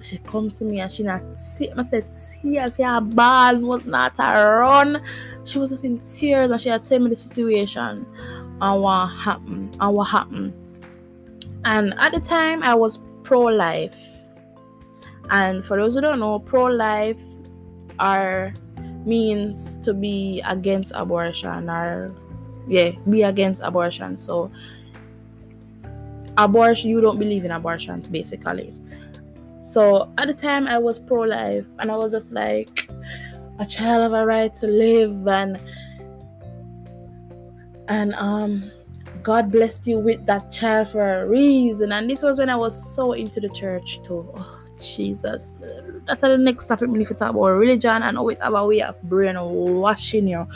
she 0.00 0.18
come 0.18 0.48
to 0.52 0.64
me 0.64 0.78
and 0.78 0.92
she 0.92 1.02
not 1.02 1.22
see 1.36 1.72
I 1.76 1.82
said 1.82 2.06
tears, 2.40 2.76
her 2.76 3.00
ball 3.00 3.56
was 3.56 3.84
not 3.84 4.14
a 4.20 4.58
run. 4.60 5.02
She 5.44 5.58
was 5.58 5.70
just 5.70 5.82
in 5.82 5.98
tears 6.00 6.52
and 6.52 6.60
she 6.60 6.68
had 6.68 6.86
told 6.86 7.02
me 7.02 7.10
the 7.10 7.16
situation 7.16 8.06
happened 8.60 9.76
and 9.80 9.94
what 9.94 10.04
happened. 10.04 10.52
And 11.64 11.94
at 11.98 12.12
the 12.12 12.20
time 12.20 12.62
I 12.62 12.74
was 12.74 12.98
pro-life. 13.22 13.96
And 15.30 15.64
for 15.64 15.76
those 15.76 15.94
who 15.94 16.00
don't 16.00 16.20
know, 16.20 16.38
pro-life 16.38 17.20
are 17.98 18.54
means 19.04 19.76
to 19.82 19.92
be 19.92 20.42
against 20.46 20.92
abortion 20.94 21.68
or 21.68 22.14
yeah, 22.66 22.92
be 23.08 23.22
against 23.22 23.62
abortion. 23.62 24.16
So 24.16 24.50
abortion 26.36 26.90
you 26.90 27.00
don't 27.00 27.18
believe 27.18 27.44
in 27.44 27.50
abortions 27.50 28.08
basically. 28.08 28.72
So 29.60 30.10
at 30.18 30.28
the 30.28 30.34
time 30.34 30.66
I 30.66 30.78
was 30.78 30.98
pro-life 30.98 31.66
and 31.78 31.90
I 31.90 31.96
was 31.96 32.12
just 32.12 32.30
like 32.32 32.88
a 33.58 33.66
child 33.66 34.02
have 34.02 34.12
a 34.12 34.24
right 34.24 34.54
to 34.56 34.66
live 34.66 35.26
and 35.28 35.58
and 37.88 38.14
um 38.14 38.70
God 39.22 39.50
blessed 39.50 39.86
you 39.86 39.98
with 39.98 40.24
that 40.26 40.52
child 40.52 40.88
for 40.88 41.22
a 41.22 41.26
reason. 41.26 41.92
And 41.92 42.08
this 42.08 42.22
was 42.22 42.38
when 42.38 42.48
I 42.48 42.56
was 42.56 42.94
so 42.94 43.12
into 43.12 43.40
the 43.40 43.48
church 43.48 44.00
too. 44.04 44.30
Oh, 44.34 44.58
Jesus. 44.80 45.52
That's 46.06 46.20
the 46.20 46.38
next 46.38 46.66
topic 46.66 46.88
we 46.88 47.00
need 47.00 47.08
to 47.08 47.14
talk 47.14 47.30
about 47.30 47.48
religion 47.48 48.02
and 48.02 48.16
how 48.16 48.28
it 48.28 48.40
have 48.40 48.54
a 48.54 48.66
way 48.66 48.80
of 48.80 49.00
brainwashing 49.02 50.28
you. 50.28 50.46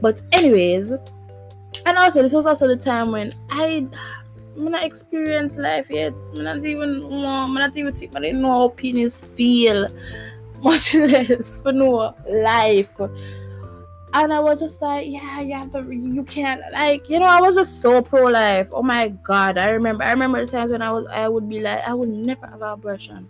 But 0.00 0.22
anyways, 0.32 0.92
and 0.92 1.98
also 1.98 2.22
this 2.22 2.32
was 2.32 2.46
also 2.46 2.66
the 2.66 2.76
time 2.76 3.12
when 3.12 3.34
I 3.50 3.86
I'm 4.56 4.70
not 4.70 4.84
experience 4.84 5.56
life 5.56 5.88
yet. 5.90 6.14
I'm 6.32 6.42
not 6.42 6.64
even 6.64 7.04
I'm 7.04 7.54
not 7.54 7.76
even 7.76 7.94
I 7.94 8.20
didn't 8.20 8.40
know 8.40 8.50
how 8.50 8.64
opinions 8.64 9.18
feel. 9.18 9.88
Much 10.62 10.94
less 10.94 11.58
for 11.58 11.70
no 11.70 12.14
life 12.28 12.88
and 14.22 14.32
I 14.32 14.40
was 14.40 14.60
just 14.60 14.80
like, 14.80 15.06
yeah, 15.08 15.40
you 15.40 15.54
you 15.90 16.24
can't, 16.24 16.60
like, 16.72 17.08
you 17.08 17.18
know, 17.18 17.26
I 17.26 17.40
was 17.40 17.54
just 17.54 17.80
so 17.80 18.00
pro 18.00 18.24
life. 18.24 18.68
Oh 18.72 18.82
my 18.82 19.08
god, 19.08 19.58
I 19.58 19.70
remember, 19.70 20.04
I 20.04 20.12
remember 20.12 20.44
the 20.44 20.50
times 20.50 20.70
when 20.70 20.82
I 20.82 20.90
was, 20.90 21.06
I 21.10 21.28
would 21.28 21.48
be 21.48 21.60
like, 21.60 21.86
I 21.86 21.92
would 21.92 22.08
never 22.08 22.46
have 22.46 22.62
an 22.62 22.68
abortion. 22.68 23.28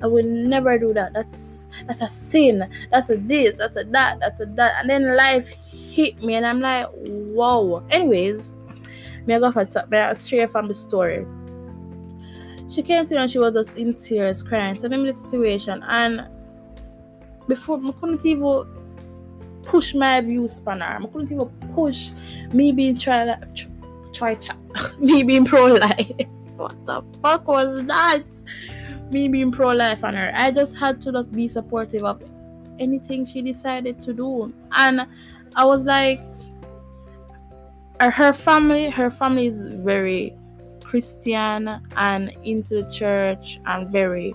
I 0.00 0.06
would 0.06 0.26
never 0.26 0.78
do 0.78 0.94
that. 0.94 1.12
That's 1.12 1.66
that's 1.86 2.02
a 2.02 2.08
sin. 2.08 2.70
That's 2.92 3.10
a 3.10 3.16
this. 3.16 3.56
That's 3.56 3.76
a 3.76 3.84
that. 3.84 4.20
That's 4.20 4.40
a 4.40 4.46
that. 4.46 4.74
And 4.80 4.88
then 4.88 5.16
life 5.16 5.48
hit 5.48 6.22
me, 6.22 6.34
and 6.34 6.46
I'm 6.46 6.60
like, 6.60 6.86
whoa. 6.86 7.84
Anyways, 7.90 8.54
me 9.26 9.34
I 9.34 9.40
go 9.40 9.50
for 9.50 9.64
top, 9.64 9.90
me 9.90 10.14
straight 10.14 10.50
from 10.52 10.68
the 10.68 10.74
story. 10.74 11.26
She 12.70 12.82
came 12.82 13.06
to 13.06 13.14
me 13.14 13.20
and 13.22 13.30
she 13.30 13.38
was 13.38 13.54
just 13.54 13.76
in 13.76 13.94
tears, 13.94 14.42
crying, 14.42 14.76
telling 14.76 15.02
me 15.02 15.10
the 15.10 15.16
situation, 15.16 15.82
and 15.88 16.28
before 17.48 17.80
I 17.84 17.90
couldn't 17.92 18.24
even 18.24 18.77
push 19.68 19.94
my 19.94 20.20
view 20.20 20.48
spanner. 20.48 20.98
I 21.00 21.06
couldn't 21.06 21.30
even 21.30 21.48
push 21.74 22.10
me 22.52 22.72
being 22.72 22.98
try 22.98 23.38
try, 24.12 24.34
try 24.34 24.56
me 24.98 25.22
being 25.22 25.44
pro 25.44 25.66
life. 25.74 26.10
what 26.56 26.74
the 26.86 27.04
fuck 27.22 27.46
was 27.46 27.84
that? 27.86 28.24
Me 29.10 29.28
being 29.28 29.52
pro 29.52 29.68
life 29.68 30.02
on 30.02 30.14
her. 30.14 30.32
I 30.34 30.50
just 30.50 30.76
had 30.76 31.00
to 31.02 31.12
just 31.12 31.32
be 31.32 31.46
supportive 31.46 32.04
of 32.04 32.22
anything 32.78 33.26
she 33.26 33.42
decided 33.42 34.00
to 34.02 34.12
do. 34.12 34.52
And 34.72 35.06
I 35.54 35.64
was 35.64 35.84
like 35.84 36.20
uh, 38.00 38.10
her 38.10 38.32
family 38.32 38.88
her 38.90 39.10
family 39.10 39.46
is 39.46 39.60
very 39.60 40.34
Christian 40.82 41.80
and 41.96 42.34
into 42.42 42.82
the 42.82 42.90
church 42.90 43.60
and 43.66 43.90
very 43.90 44.34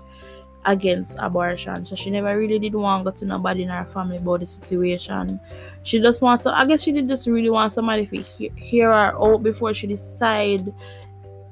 against 0.65 1.17
abortion. 1.20 1.86
So 1.86 1.96
she 1.96 2.10
never 2.10 2.38
really 2.38 2.60
did 2.60 2.75
want 2.75 3.05
to 3.05 3.12
go 3.12 3.17
to 3.17 3.25
nobody 3.25 3.63
in 3.63 3.70
her 3.70 3.86
family 3.86 4.17
about 4.17 4.41
the 4.41 4.48
situation. 4.48 5.39
She 5.84 6.00
just 6.00 6.22
wants 6.22 6.43
to, 6.43 6.58
I 6.58 6.65
guess 6.65 6.84
she 6.84 6.91
did 6.91 7.08
just 7.08 7.27
really 7.27 7.50
want 7.50 7.74
somebody 7.74 8.05
to 8.05 8.22
hear, 8.55 8.91
her 8.91 9.15
out 9.15 9.43
before 9.43 9.74
she 9.74 9.88
decide 9.88 10.74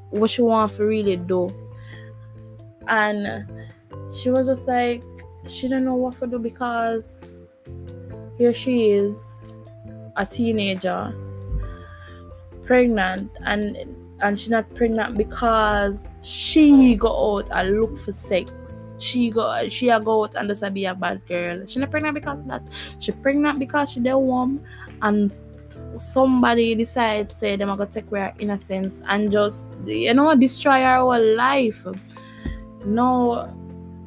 what 0.09 0.29
she 0.29 0.41
want 0.41 0.71
to 0.73 0.83
really 0.83 1.17
do. 1.17 1.53
And 2.87 3.47
she 4.15 4.29
was 4.29 4.47
just 4.47 4.67
like, 4.67 5.03
she 5.47 5.67
didn't 5.67 5.85
know 5.85 5.95
what 5.95 6.19
to 6.19 6.27
do 6.27 6.39
because 6.39 7.31
here 8.37 8.53
she 8.53 8.91
is, 8.91 9.17
a 10.17 10.25
teenager, 10.25 11.13
pregnant, 12.65 13.31
and 13.45 13.77
and 14.21 14.39
she's 14.39 14.49
not 14.49 14.71
pregnant 14.75 15.17
because 15.17 16.07
she 16.21 16.95
go 16.95 17.37
out 17.37 17.47
and 17.51 17.79
look 17.79 17.97
for 17.97 18.13
sex 18.13 18.51
she 19.01 19.29
go 19.29 19.67
she 19.69 19.89
a 19.89 19.99
go 19.99 20.23
out 20.23 20.35
and 20.35 20.47
just 20.47 20.63
be 20.73 20.85
a 20.85 20.95
bad 20.95 21.25
girl. 21.27 21.65
She 21.67 21.79
not 21.79 21.91
pregnant 21.91 22.15
because 22.15 22.39
that. 22.47 22.63
She 22.99 23.11
pregnant 23.11 23.59
because 23.59 23.91
she 23.91 23.99
the 23.99 24.17
warm 24.17 24.63
and 25.01 25.33
somebody 25.99 26.75
decides 26.75 27.35
say 27.35 27.55
them 27.55 27.69
gonna 27.69 27.85
take 27.85 28.09
her 28.09 28.33
innocence 28.39 29.01
and 29.07 29.31
just 29.31 29.75
you 29.85 30.13
know 30.13 30.35
destroy 30.35 30.79
her 30.83 30.97
whole 30.97 31.35
life. 31.35 31.85
No 32.85 33.51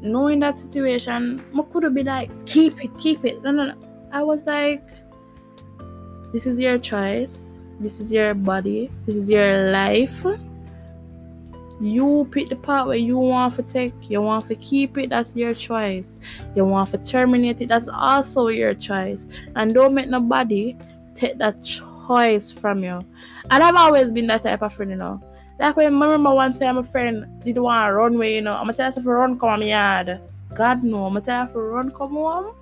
knowing 0.01 0.41
that 0.41 0.59
situation, 0.59 1.43
I 1.59 1.63
could 1.63 1.95
be 1.95 2.03
like, 2.03 2.31
keep 2.47 2.85
it, 2.85 2.91
keep 2.99 3.25
it. 3.25 3.43
No, 3.43 3.51
no, 3.51 3.67
no. 3.67 3.75
I 4.13 4.23
was 4.23 4.45
like, 4.45 4.83
this 6.33 6.47
is 6.47 6.61
your 6.61 6.79
choice. 6.79 7.59
This 7.81 8.01
is 8.01 8.13
your 8.13 8.35
body. 8.35 8.91
This 9.07 9.17
is 9.17 9.31
your 9.31 9.71
life 9.71 10.25
you 11.81 12.29
pick 12.31 12.49
the 12.49 12.57
part 12.57 12.87
where 12.87 12.97
you 12.97 13.19
want 13.19 13.55
to 13.57 13.63
take, 13.63 13.95
you 14.03 14.21
want 14.23 14.47
to 14.47 14.55
keep 14.57 14.97
it, 14.99 15.11
that's 15.11 15.35
your 15.35 15.55
choice. 15.55 16.19
You 16.55 16.65
want 16.65 16.91
to 16.91 16.99
terminate 16.99 17.61
it, 17.61 17.69
that's 17.69 17.89
also 17.89 18.49
your 18.49 18.75
choice. 18.75 19.27
And 19.57 19.75
don't 19.75 19.95
make 19.95 20.09
nobody 20.09 20.77
take 21.15 21.39
that 21.39 21.63
choice 21.63 22.53
from 22.53 22.85
you. 22.85 23.01
And 23.51 23.63
I've 23.63 23.77
always 23.77 24.13
been 24.13 24.27
that 24.29 24.43
type 24.43 24.63
of 24.63 24.73
friend, 24.73 24.91
you 24.91 24.97
know. 24.97 25.21
Like 25.59 25.77
when 25.77 25.87
I 25.87 26.07
remember 26.07 26.35
one 26.35 26.59
time 26.59 26.79
a 26.79 26.83
friend 26.83 27.27
did 27.45 27.59
want 27.59 27.89
to 27.89 27.93
run 27.93 28.17
away, 28.17 28.37
you 28.37 28.43
know. 28.43 28.53
I'm 28.53 28.65
gonna 28.65 28.75
tell 28.75 28.93
her 28.93 29.01
to 29.01 29.11
run 29.11 29.39
come 29.39 29.61
my 29.61 29.67
yard. 29.67 30.21
God 30.55 30.83
no, 30.83 31.07
I'm 31.07 31.15
gonna 31.15 31.25
tell 31.25 31.47
her 31.47 31.53
to 31.53 31.59
run 31.59 31.91
come 31.91 32.11
home. 32.11 32.55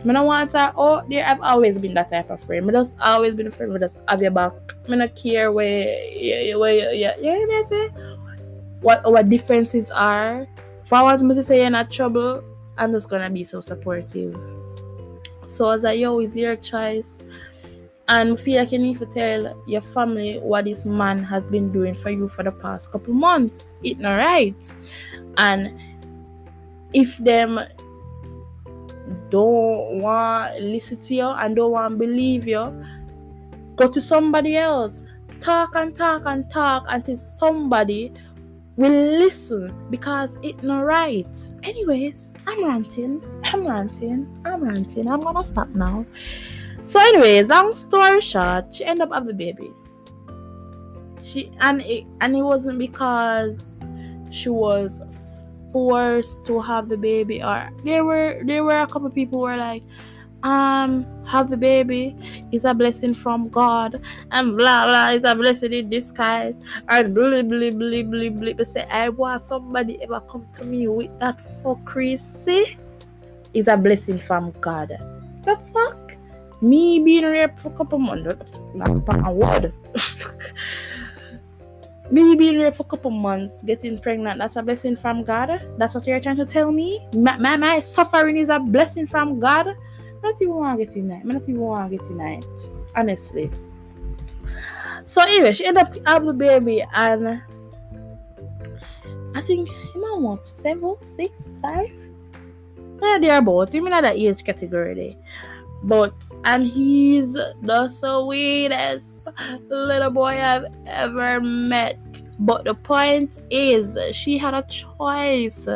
I 0.00 0.12
don't 0.12 0.26
want 0.26 0.52
to 0.52 0.72
oh 0.76 1.02
there 1.08 1.26
I've 1.26 1.40
always 1.40 1.78
been 1.78 1.94
that 1.94 2.10
type 2.10 2.30
of 2.30 2.40
friend. 2.40 2.70
I 2.70 2.72
just 2.72 2.92
always 3.00 3.34
been 3.34 3.48
a 3.48 3.50
friend 3.50 3.72
with 3.72 3.82
just 3.82 3.98
have 4.08 4.22
your 4.22 4.30
back. 4.30 4.52
I 4.88 4.96
don't 4.96 5.16
care 5.16 5.50
where 5.50 5.88
yeah, 6.12 6.54
where 6.54 6.92
yeah, 6.94 7.14
yeah, 7.20 7.34
you 7.36 7.46
know 7.46 7.62
say 7.64 7.90
what 8.80 9.04
our 9.04 9.22
differences 9.22 9.90
are. 9.90 10.46
If 10.84 10.92
I 10.92 11.02
want 11.02 11.20
to 11.20 11.42
say 11.42 11.60
you're 11.60 11.70
not 11.70 11.90
trouble, 11.90 12.42
I'm 12.76 12.92
just 12.92 13.10
gonna 13.10 13.30
be 13.30 13.44
so 13.44 13.60
supportive. 13.60 14.36
So 15.46 15.70
as 15.70 15.84
I 15.84 15.92
yo, 15.92 16.18
it's 16.20 16.36
your 16.36 16.56
choice. 16.56 17.22
And 18.10 18.40
feel 18.40 18.60
like 18.60 18.72
you 18.72 18.78
need 18.78 18.98
to 19.00 19.06
tell 19.06 19.62
your 19.66 19.82
family 19.82 20.38
what 20.38 20.64
this 20.64 20.86
man 20.86 21.22
has 21.24 21.48
been 21.48 21.70
doing 21.70 21.92
for 21.92 22.08
you 22.08 22.28
for 22.28 22.42
the 22.42 22.52
past 22.52 22.90
couple 22.90 23.12
months. 23.12 23.74
It's 23.82 24.00
not 24.00 24.16
right. 24.16 24.56
And 25.36 25.78
if 26.94 27.18
them 27.18 27.60
don't 29.28 30.00
want 30.00 30.56
to 30.56 30.62
listen 30.62 31.00
to 31.02 31.14
you 31.14 31.26
and 31.26 31.54
don't 31.54 31.72
want 31.72 31.92
to 31.92 31.98
believe 31.98 32.48
you, 32.48 32.84
go 33.76 33.88
to 33.88 34.00
somebody 34.00 34.56
else. 34.56 35.04
Talk 35.40 35.74
and 35.74 35.94
talk 35.94 36.22
and 36.24 36.50
talk 36.50 36.84
until 36.88 37.18
somebody 37.18 38.12
will 38.78 39.18
listen 39.18 39.74
because 39.90 40.38
it's 40.42 40.62
not 40.62 40.86
right. 40.86 41.50
Anyways, 41.64 42.34
I'm 42.46 42.64
ranting. 42.64 43.20
I'm 43.44 43.66
ranting. 43.66 44.40
I'm 44.44 44.62
ranting. 44.62 45.08
I'm 45.08 45.20
gonna 45.20 45.44
stop 45.44 45.68
now. 45.70 46.06
So, 46.86 47.00
anyways, 47.00 47.48
long 47.48 47.74
story 47.74 48.20
short, 48.20 48.72
she 48.72 48.84
ended 48.84 49.08
up 49.08 49.12
having 49.12 49.28
the 49.28 49.34
baby. 49.34 49.72
She 51.22 51.50
and 51.60 51.82
it 51.82 52.06
and 52.20 52.36
it 52.36 52.42
wasn't 52.42 52.78
because 52.78 53.58
she 54.30 54.48
was 54.48 55.02
forced 55.72 56.44
to 56.44 56.60
have 56.60 56.88
the 56.88 56.96
baby 56.96 57.42
or 57.42 57.68
there 57.84 58.04
were 58.04 58.40
there 58.46 58.62
were 58.62 58.78
a 58.78 58.86
couple 58.86 59.10
people 59.10 59.40
who 59.40 59.44
were 59.44 59.56
like 59.56 59.82
um 60.42 61.06
have 61.26 61.50
the 61.50 61.56
baby 61.56 62.16
is 62.52 62.64
a 62.64 62.72
blessing 62.72 63.12
from 63.12 63.48
God 63.48 64.00
and 64.30 64.56
blah 64.56 64.86
blah 64.86 65.10
is 65.10 65.24
a 65.24 65.34
blessing 65.34 65.72
in 65.72 65.90
disguise 65.90 66.56
and 66.88 67.14
blah 67.14 67.42
blah 67.42 67.70
blah 67.70 68.02
blah 68.02 68.30
blah 68.30 68.52
but 68.52 68.68
say 68.68 68.86
I 68.90 69.08
want 69.08 69.42
somebody 69.42 70.00
ever 70.02 70.20
come 70.20 70.46
to 70.54 70.64
me 70.64 70.88
with 70.88 71.16
that 71.18 71.40
for 71.62 71.78
crazy 71.84 72.78
is 73.52 73.68
a 73.68 73.76
blessing 73.76 74.18
from 74.18 74.52
God. 74.60 74.90
The 75.44 75.58
fuck? 75.72 76.16
Me 76.60 77.00
being 77.00 77.24
raped 77.24 77.60
for 77.60 77.68
a 77.68 77.76
couple 77.76 77.98
months 77.98 78.44
not 78.74 79.26
a 79.26 79.32
word. 79.32 79.72
me 82.10 82.36
being 82.36 82.58
raped 82.58 82.76
for 82.76 82.82
a 82.82 82.86
couple 82.86 83.10
months, 83.10 83.62
getting 83.62 83.98
pregnant, 83.98 84.38
that's 84.38 84.56
a 84.56 84.62
blessing 84.62 84.96
from 84.96 85.24
God. 85.24 85.60
That's 85.78 85.94
what 85.94 86.06
you're 86.06 86.20
trying 86.20 86.36
to 86.36 86.46
tell 86.46 86.72
me? 86.72 87.06
My, 87.12 87.36
my, 87.38 87.56
my 87.56 87.80
suffering 87.80 88.36
is 88.36 88.48
a 88.48 88.58
blessing 88.58 89.06
from 89.06 89.40
God 89.40 89.74
not 90.22 90.40
even 90.40 90.54
want 90.54 90.78
to 90.78 90.86
get 90.86 90.96
in 90.96 91.08
not 91.08 91.42
even 91.42 91.60
want 91.60 91.90
to 91.90 91.96
get 91.96 92.06
in 92.10 92.20
it. 92.20 92.46
Honestly. 92.96 93.50
So 95.04 95.22
anyway, 95.22 95.52
she 95.52 95.66
ended 95.66 95.84
up 95.84 95.94
having 96.06 96.28
the 96.28 96.34
baby 96.34 96.84
and 96.94 97.42
I 99.34 99.40
think 99.40 99.68
him 99.68 100.02
on 100.02 100.22
what 100.22 100.46
seven, 100.46 100.96
six, 101.06 101.32
five? 101.62 101.92
Yeah, 103.02 103.18
they're 103.20 103.42
both. 103.42 103.72
Him 103.72 103.86
in 103.86 103.92
that 103.92 104.16
age 104.16 104.44
category 104.44 104.94
there. 104.94 105.14
But 105.84 106.12
and 106.44 106.66
he's 106.66 107.34
the 107.34 107.88
sweetest 107.88 109.28
little 109.68 110.10
boy 110.10 110.40
I've 110.42 110.66
ever 110.86 111.40
met. 111.40 111.98
But 112.40 112.64
the 112.64 112.74
point 112.74 113.38
is 113.50 113.96
she 114.14 114.38
had 114.38 114.54
a 114.54 114.62
choice 114.62 115.68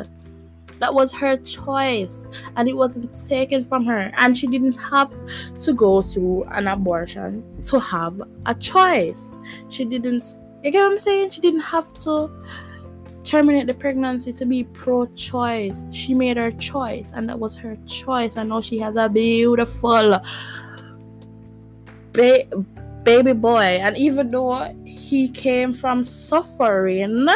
that 0.82 0.92
was 0.92 1.12
her 1.12 1.36
choice 1.36 2.26
and 2.56 2.68
it 2.68 2.76
wasn't 2.76 3.08
taken 3.28 3.64
from 3.64 3.84
her. 3.86 4.12
And 4.16 4.36
she 4.36 4.48
didn't 4.48 4.72
have 4.72 5.12
to 5.60 5.72
go 5.72 6.02
through 6.02 6.44
an 6.50 6.66
abortion 6.66 7.44
to 7.66 7.78
have 7.78 8.20
a 8.46 8.54
choice. 8.56 9.28
She 9.68 9.84
didn't, 9.84 10.38
you 10.64 10.72
get 10.72 10.82
what 10.82 10.92
I'm 10.92 10.98
saying? 10.98 11.30
She 11.30 11.40
didn't 11.40 11.60
have 11.60 11.94
to 12.00 12.28
terminate 13.22 13.68
the 13.68 13.74
pregnancy 13.74 14.32
to 14.32 14.44
be 14.44 14.64
pro 14.64 15.06
choice. 15.14 15.84
She 15.92 16.14
made 16.14 16.36
her 16.36 16.50
choice 16.50 17.12
and 17.14 17.28
that 17.28 17.38
was 17.38 17.54
her 17.56 17.78
choice. 17.86 18.36
And 18.36 18.48
now 18.48 18.60
she 18.60 18.80
has 18.80 18.96
a 18.96 19.08
beautiful 19.08 20.20
ba- 22.12 22.64
baby 23.04 23.32
boy. 23.34 23.78
And 23.80 23.96
even 23.96 24.32
though 24.32 24.74
he 24.84 25.28
came 25.28 25.72
from 25.72 26.02
suffering, 26.02 27.28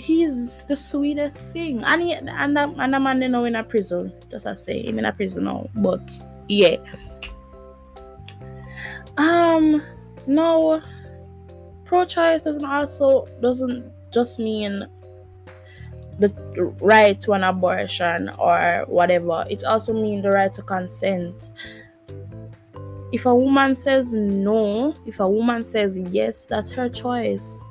he's 0.00 0.64
the 0.64 0.76
sweetest 0.76 1.44
thing. 1.46 1.82
And 1.84 2.02
he, 2.02 2.14
and 2.14 2.58
a, 2.58 2.74
and 2.78 2.94
a 2.94 3.00
man 3.00 3.22
you 3.22 3.28
know 3.28 3.44
in 3.44 3.54
a 3.54 3.62
prison. 3.62 4.12
Just 4.30 4.46
I 4.46 4.54
say 4.54 4.82
him 4.82 4.98
in 4.98 5.04
a 5.04 5.12
prison 5.12 5.44
now. 5.44 5.68
But 5.74 6.00
yeah. 6.48 6.76
Um 9.16 9.82
no 10.26 10.80
pro-choice 11.84 12.42
doesn't 12.42 12.64
also 12.64 13.26
doesn't 13.42 13.92
just 14.12 14.38
mean 14.38 14.86
the 16.18 16.28
right 16.80 17.20
to 17.22 17.32
an 17.32 17.44
abortion 17.44 18.30
or 18.38 18.84
whatever. 18.86 19.44
It 19.48 19.64
also 19.64 19.92
means 19.92 20.22
the 20.22 20.30
right 20.30 20.52
to 20.54 20.62
consent. 20.62 21.50
If 23.12 23.26
a 23.26 23.34
woman 23.34 23.76
says 23.76 24.12
no, 24.12 24.94
if 25.04 25.18
a 25.18 25.28
woman 25.28 25.64
says 25.64 25.98
yes, 25.98 26.46
that's 26.46 26.70
her 26.70 26.88
choice 26.88 27.66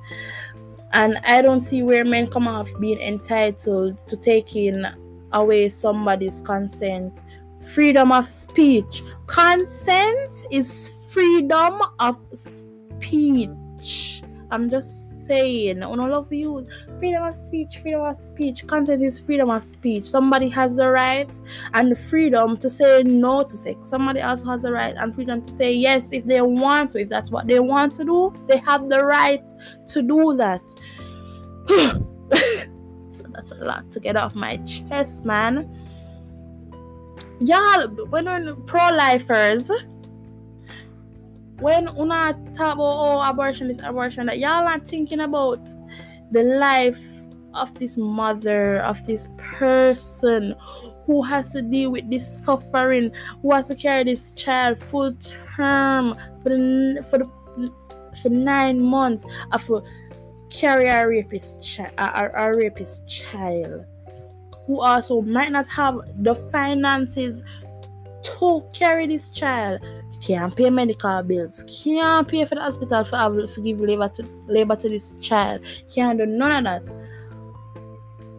and 0.94 1.20
I 1.24 1.42
don't 1.42 1.64
see 1.64 1.84
where 1.84 2.06
men 2.06 2.28
come 2.28 2.48
off 2.48 2.70
being 2.80 3.00
entitled 3.00 3.98
to 4.08 4.18
taking 4.18 4.84
away 5.34 5.70
somebody's 5.70 6.42
consent. 6.42 7.22
Freedom 7.74 8.12
of 8.12 8.30
speech. 8.30 9.04
Consent 9.28 10.36
is 10.52 10.92
freedom 11.10 11.82
of 12.00 12.18
speech. 12.36 14.24
I'm 14.52 14.70
just 14.70 15.09
saying, 15.30 15.84
on 15.84 16.00
all 16.00 16.14
of 16.16 16.34
you, 16.34 16.68
freedom 16.98 17.24
of 17.24 17.36
speech, 17.36 17.78
freedom 17.78 18.02
of 18.02 18.20
speech. 18.20 18.66
Consent 18.66 19.04
is 19.04 19.20
freedom 19.20 19.52
of 19.52 19.64
speech. 19.64 20.06
Somebody 20.08 20.50
has 20.50 20.76
the 20.76 20.90
right 20.90 21.30
and 21.74 21.92
the 21.92 21.96
freedom 21.96 22.58
to 22.58 22.70
say 22.70 23.04
no 23.04 23.44
to 23.44 23.56
sex. 23.56 23.78
Somebody 23.88 24.22
else 24.22 24.42
has 24.44 24.64
the 24.64 24.72
right 24.72 24.96
and 24.98 25.14
freedom 25.14 25.46
to 25.46 25.54
say 25.54 25.72
yes 25.72 26.12
if 26.12 26.26
they 26.26 26.42
want 26.42 26.92
to. 26.92 27.02
If 27.02 27.10
that's 27.10 27.30
what 27.30 27.46
they 27.46 27.60
want 27.60 27.94
to 27.96 28.04
do, 28.04 28.34
they 28.48 28.58
have 28.58 28.90
the 28.90 29.04
right 29.06 29.44
to 29.90 30.02
do 30.02 30.36
that. 30.38 30.62
so 33.16 33.24
that's 33.30 33.52
a 33.52 33.64
lot 33.64 33.92
to 33.92 34.00
get 34.00 34.16
off 34.16 34.34
my 34.34 34.58
chest, 34.58 35.26
man. 35.26 35.70
Y'all, 37.40 37.88
when 38.10 38.26
pro-lifers, 38.66 39.70
when 41.62 41.88
una 41.98 42.38
talk 42.56 42.76
about 42.76 42.80
oh 42.80 43.22
abortion 43.22 43.70
is 43.70 43.80
abortion, 43.80 44.26
that 44.28 44.40
y'all 44.40 44.68
are 44.68 44.80
thinking 44.80 45.22
about 45.22 45.60
the 46.32 46.44
life 46.44 47.02
of 47.54 47.74
this 47.80 47.98
mother, 47.98 48.80
of 48.82 49.06
this 49.06 49.28
person 49.38 50.56
who 51.06 51.22
has 51.24 51.52
to 51.52 51.62
deal 51.62 51.90
with 51.92 52.10
this 52.10 52.44
suffering, 52.46 53.12
who 53.42 53.52
has 53.52 53.68
to 53.68 53.76
carry 53.76 54.04
this 54.04 54.34
child 54.34 54.78
full 54.78 55.14
term 55.56 56.16
for 56.44 56.50
the 56.50 57.06
for 57.10 57.18
the 57.18 57.74
for 58.22 58.30
nine 58.30 58.80
months 58.82 59.26
uh, 59.52 59.60
of 59.70 59.84
carry 60.50 60.88
a 60.88 61.08
rapist 61.08 61.62
child, 61.62 61.94
a, 61.98 62.30
a 62.36 62.56
rapist 62.56 63.08
child, 63.08 63.86
who 64.68 64.80
also 64.82 65.22
might 65.22 65.52
not 65.52 65.68
have 65.68 66.00
the 66.20 66.36
finances 66.52 67.42
to 68.24 68.64
carry 68.74 69.08
this 69.08 69.32
child, 69.32 69.82
can't 70.22 70.56
pay 70.56 70.70
medical 70.70 71.24
bills, 71.24 71.64
can't 71.84 72.28
pay 72.28 72.46
for 72.46 72.56
the 72.56 72.62
hospital 72.62 73.04
for, 73.04 73.48
for 73.48 73.62
give 73.62 73.80
labor 73.80 74.10
to 74.10 74.24
labor 74.48 74.76
to 74.76 74.90
this 74.90 75.16
child, 75.18 75.62
can't 75.94 76.20
do 76.20 76.26
none 76.26 76.66
of 76.66 76.86
that. 76.86 76.96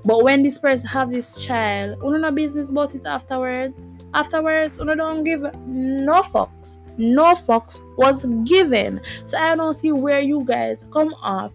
But 0.04 0.22
when 0.24 0.42
this 0.42 0.58
person 0.58 0.86
have 0.88 1.10
this 1.10 1.34
child, 1.34 1.98
you 2.02 2.18
no 2.18 2.30
business 2.30 2.70
about 2.70 2.94
it 2.94 3.06
afterwards. 3.06 3.74
Afterwards, 4.14 4.78
you 4.78 4.94
don't 4.94 5.24
give 5.24 5.42
no 5.66 6.22
fucks. 6.22 6.78
No 6.98 7.34
fucks 7.34 7.80
was 7.96 8.24
given. 8.44 9.00
So 9.26 9.38
I 9.38 9.54
don't 9.54 9.76
see 9.76 9.92
where 9.92 10.20
you 10.20 10.44
guys 10.44 10.86
come 10.92 11.14
off 11.22 11.52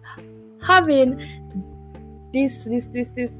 having 0.62 1.18
this 2.32 2.64
this 2.64 2.86
this 2.88 3.08
this 3.08 3.30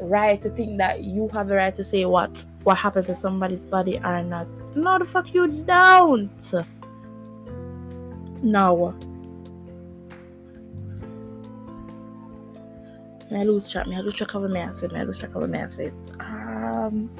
right 0.00 0.40
to 0.42 0.50
think 0.50 0.78
that 0.78 1.04
you 1.04 1.28
have 1.28 1.48
the 1.48 1.54
right 1.56 1.74
to 1.74 1.84
say 1.84 2.04
what 2.04 2.44
what 2.64 2.76
happens 2.76 3.06
to 3.06 3.14
somebody's 3.14 3.66
body 3.66 3.98
or 3.98 4.22
not. 4.22 4.46
No, 4.76 4.98
the 4.98 5.04
fuck 5.04 5.32
you 5.32 5.46
don't. 5.48 6.54
No. 8.42 8.94
May 13.30 13.40
I 13.40 13.42
lose 13.44 13.68
track? 13.68 13.86
May 13.86 13.96
I 13.96 14.00
lose 14.00 14.14
track 14.14 14.34
of 14.34 14.42
what 14.42 14.50
I? 14.50 14.70
May 14.92 15.00
I 15.00 15.02
lose 15.02 15.18
track 15.18 15.34
of 15.34 15.42
what 15.42 15.54
I? 15.54 15.92
Um. 16.20 17.10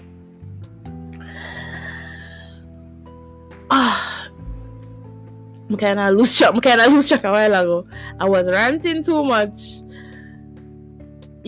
Ah. 3.71 4.29
I 5.71 5.77
kind 5.77 6.01
of 6.01 6.15
lose 6.17 6.37
track. 6.37 6.55
I 6.55 6.61
kind 6.61 6.93
lose 6.95 7.09
track 7.09 7.25
a 7.25 7.31
while 7.31 7.55
ago. 7.55 7.87
I 8.19 8.29
was 8.29 8.49
ranting 8.49 9.03
too 9.03 9.23
much. 9.23 9.83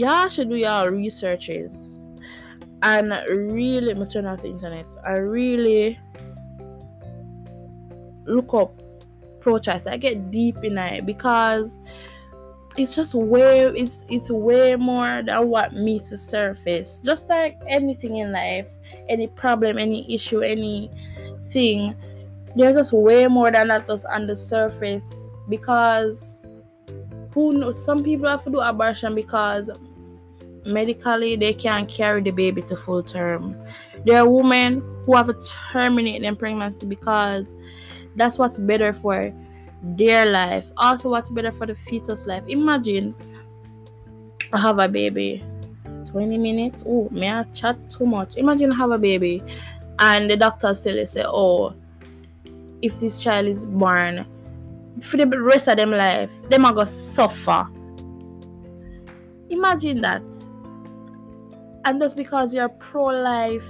Y'all 0.00 0.28
should 0.28 0.48
do 0.48 0.56
y'all 0.56 0.88
researches 0.88 2.02
and 2.82 3.12
really 3.28 3.92
turn 4.06 4.24
off 4.24 4.40
the 4.40 4.48
internet. 4.48 4.86
I 5.06 5.16
really 5.16 6.00
look 8.24 8.54
up 8.54 8.80
pro-choice. 9.40 9.82
I 9.84 9.98
get 9.98 10.30
deep 10.30 10.64
in 10.64 10.78
it 10.78 11.04
because 11.04 11.78
it's 12.78 12.96
just 12.96 13.14
way 13.14 13.64
it's 13.64 14.00
it's 14.08 14.30
way 14.30 14.74
more 14.74 15.22
than 15.22 15.48
what 15.50 15.74
meets 15.74 16.08
the 16.08 16.16
surface. 16.16 17.02
Just 17.04 17.28
like 17.28 17.58
anything 17.68 18.16
in 18.16 18.32
life, 18.32 18.68
any 19.10 19.26
problem, 19.26 19.76
any 19.76 20.10
issue, 20.10 20.40
anything 20.40 21.94
there's 22.56 22.74
just 22.74 22.94
way 22.94 23.26
more 23.26 23.50
than 23.50 23.68
that 23.68 23.86
just 23.86 24.06
on 24.06 24.26
the 24.26 24.34
surface 24.34 25.04
because 25.50 26.38
who 27.34 27.52
knows 27.52 27.84
some 27.84 28.02
people 28.02 28.26
have 28.26 28.42
to 28.44 28.50
do 28.50 28.60
abortion 28.60 29.14
because 29.14 29.68
medically 30.64 31.36
they 31.36 31.54
can't 31.54 31.88
carry 31.88 32.22
the 32.22 32.30
baby 32.30 32.62
to 32.62 32.76
full 32.76 33.02
term 33.02 33.56
there 34.04 34.18
are 34.18 34.28
women 34.28 34.82
who 35.04 35.16
have 35.16 35.26
to 35.26 35.52
terminate 35.72 36.22
their 36.22 36.34
pregnancy 36.34 36.86
because 36.86 37.56
that's 38.16 38.38
what's 38.38 38.58
better 38.58 38.92
for 38.92 39.32
their 39.82 40.26
life 40.26 40.70
also 40.76 41.08
what's 41.08 41.30
better 41.30 41.52
for 41.52 41.66
the 41.66 41.74
fetus 41.74 42.26
life 42.26 42.42
imagine 42.46 43.14
i 44.52 44.58
have 44.58 44.78
a 44.78 44.88
baby 44.88 45.42
20 46.04 46.38
minutes. 46.38 46.84
Oh, 46.86 47.08
may 47.10 47.30
I 47.30 47.44
chat 47.54 47.76
too 47.90 48.06
much? 48.06 48.36
Imagine 48.36 48.72
I 48.72 48.76
have 48.76 48.90
a 48.90 48.98
baby 48.98 49.42
and 49.98 50.30
the 50.30 50.36
doctor 50.36 50.74
still 50.74 51.06
say, 51.06 51.24
oh, 51.26 51.74
if 52.82 52.98
this 53.00 53.22
child 53.22 53.46
is 53.46 53.66
born 53.66 54.26
for 55.02 55.16
the 55.16 55.26
rest 55.26 55.68
of 55.68 55.76
them 55.76 55.90
life, 55.90 56.30
them 56.48 56.64
are 56.64 56.72
gonna 56.72 56.88
suffer. 56.88 57.66
Imagine 59.50 60.00
that. 60.02 60.22
And 61.84 62.00
just 62.00 62.16
because 62.16 62.52
you're 62.52 62.68
pro-life, 62.68 63.66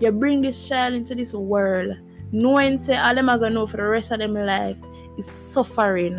you 0.00 0.10
bring 0.12 0.42
this 0.42 0.68
child 0.68 0.94
into 0.94 1.14
this 1.14 1.34
world, 1.34 1.94
knowing 2.32 2.78
say 2.78 2.96
all 2.96 3.14
them 3.14 3.28
are 3.28 3.38
gonna 3.38 3.54
know 3.54 3.66
for 3.66 3.76
the 3.76 3.84
rest 3.84 4.10
of 4.10 4.18
them 4.18 4.34
life 4.34 4.76
is 5.18 5.30
suffering. 5.30 6.16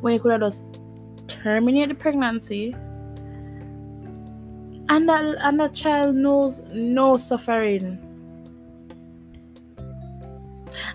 When 0.00 0.14
you 0.14 0.20
could 0.20 0.32
have 0.32 0.40
just 0.40 0.62
terminate 1.28 1.88
the 1.88 1.94
pregnancy 1.94 2.74
and 4.88 5.08
that 5.08 5.36
and 5.40 5.60
that 5.60 5.74
child 5.74 6.14
knows 6.14 6.60
no 6.72 7.16
suffering. 7.16 8.00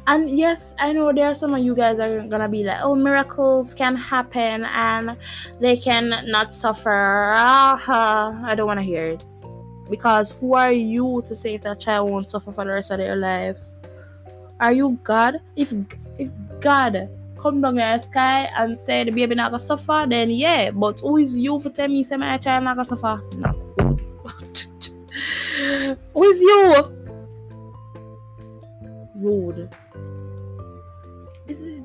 And 0.07 0.29
yes 0.37 0.73
i 0.79 0.91
know 0.91 1.13
there 1.13 1.27
are 1.27 1.35
some 1.35 1.53
of 1.53 1.63
you 1.63 1.75
guys 1.75 1.99
are 1.99 2.21
gonna 2.27 2.49
be 2.49 2.63
like 2.63 2.79
oh 2.81 2.95
miracles 2.95 3.73
can 3.73 3.95
happen 3.95 4.65
and 4.65 5.15
they 5.59 5.77
can 5.77 6.13
not 6.25 6.53
suffer. 6.53 7.33
I 7.37 8.53
don't 8.55 8.67
want 8.67 8.79
to 8.79 8.83
hear 8.83 9.11
it 9.11 9.23
because 9.89 10.31
who 10.31 10.55
are 10.55 10.71
you 10.71 11.23
to 11.27 11.35
say 11.35 11.55
if 11.55 11.63
that 11.63 11.79
child 11.79 12.09
won't 12.09 12.29
suffer 12.29 12.51
for 12.51 12.65
the 12.65 12.71
rest 12.71 12.91
of 12.91 12.97
their 12.97 13.15
life? 13.15 13.59
Are 14.59 14.73
you 14.73 14.99
god? 15.03 15.37
If 15.55 15.73
if 16.17 16.29
god 16.59 17.09
come 17.39 17.61
down 17.61 17.79
in 17.79 17.97
the 17.97 18.05
sky 18.05 18.49
and 18.57 18.77
say 18.77 19.05
the 19.05 19.11
baby 19.11 19.35
not 19.35 19.51
gonna 19.51 19.63
suffer 19.63 20.05
then 20.07 20.29
yeah. 20.29 20.71
But 20.71 20.99
who 20.99 21.17
is 21.17 21.37
you 21.37 21.59
for 21.59 21.69
tell 21.69 21.87
me 21.87 22.03
say 22.03 22.17
my 22.17 22.37
child 22.37 22.65
not 22.65 22.77
gonna 22.77 22.89
suffer? 22.89 23.23
No. 23.35 23.65
Who 26.13 26.23
is 26.23 26.41
you? 26.41 26.95
Rude. 29.15 29.69
This 31.47 31.61
is 31.61 31.81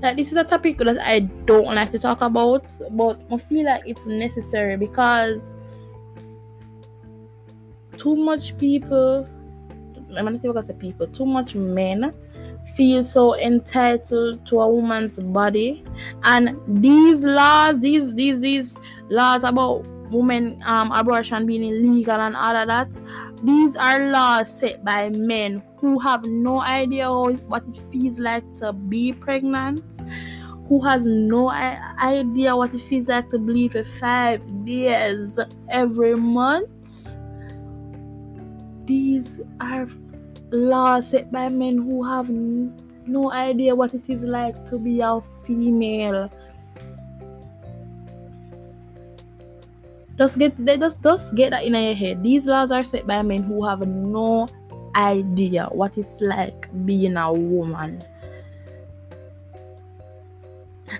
like 0.00 0.16
this 0.16 0.32
is 0.32 0.36
a 0.36 0.44
topic 0.44 0.78
that 0.78 0.98
I 0.98 1.20
don't 1.20 1.64
like 1.64 1.90
to 1.92 1.98
talk 1.98 2.22
about, 2.22 2.64
but 2.90 3.20
I 3.30 3.36
feel 3.38 3.66
like 3.66 3.82
it's 3.86 4.06
necessary 4.06 4.76
because 4.76 5.50
too 7.96 8.16
much 8.16 8.56
people 8.58 9.28
I'm 10.16 10.26
not 10.26 10.34
even 10.34 10.52
gonna 10.52 10.74
people, 10.74 11.06
too 11.06 11.24
much 11.24 11.54
men 11.54 12.12
feel 12.76 13.02
so 13.04 13.34
entitled 13.36 14.46
to 14.46 14.60
a 14.60 14.68
woman's 14.68 15.18
body 15.18 15.84
and 16.22 16.56
these 16.82 17.22
laws 17.22 17.80
these 17.80 18.14
these 18.14 18.40
these 18.40 18.76
laws 19.10 19.42
about 19.44 19.84
women 20.10 20.62
um 20.64 20.90
abortion 20.92 21.44
being 21.44 21.64
illegal 21.64 22.14
and 22.14 22.34
all 22.34 22.56
of 22.56 22.68
that 22.68 22.88
these 23.42 23.74
are 23.74 24.10
laws 24.10 24.48
set 24.48 24.84
by 24.84 25.08
men 25.08 25.62
who 25.78 25.98
have 25.98 26.24
no 26.24 26.60
idea 26.60 27.10
what 27.10 27.64
it 27.66 27.76
feels 27.90 28.16
like 28.16 28.44
to 28.54 28.72
be 28.72 29.12
pregnant, 29.12 29.82
who 30.68 30.80
has 30.80 31.08
no 31.08 31.50
idea 31.50 32.54
what 32.54 32.72
it 32.72 32.82
feels 32.82 33.08
like 33.08 33.28
to 33.30 33.38
bleed 33.38 33.72
for 33.72 33.82
five 33.82 34.40
days 34.64 35.40
every 35.68 36.14
month. 36.14 36.70
These 38.92 39.40
are 39.58 39.88
laws 40.50 41.08
set 41.08 41.32
by 41.32 41.48
men 41.48 41.78
who 41.78 42.04
have 42.04 42.28
no 42.28 43.32
idea 43.32 43.74
what 43.74 43.94
it 43.94 44.04
is 44.12 44.22
like 44.22 44.52
to 44.68 44.76
be 44.76 45.00
a 45.00 45.16
female. 45.48 46.28
Just 50.18 50.36
get 50.36 50.52
just 50.60 51.00
just 51.00 51.34
get 51.34 51.56
that 51.56 51.64
in 51.64 51.72
your 51.72 51.96
head. 51.96 52.20
These 52.22 52.44
laws 52.44 52.68
are 52.70 52.84
set 52.84 53.06
by 53.06 53.22
men 53.22 53.42
who 53.48 53.64
have 53.64 53.80
no 53.80 54.46
idea 54.94 55.72
what 55.72 55.96
it's 55.96 56.20
like 56.20 56.68
being 56.84 57.16
a 57.16 57.32
woman. 57.32 58.04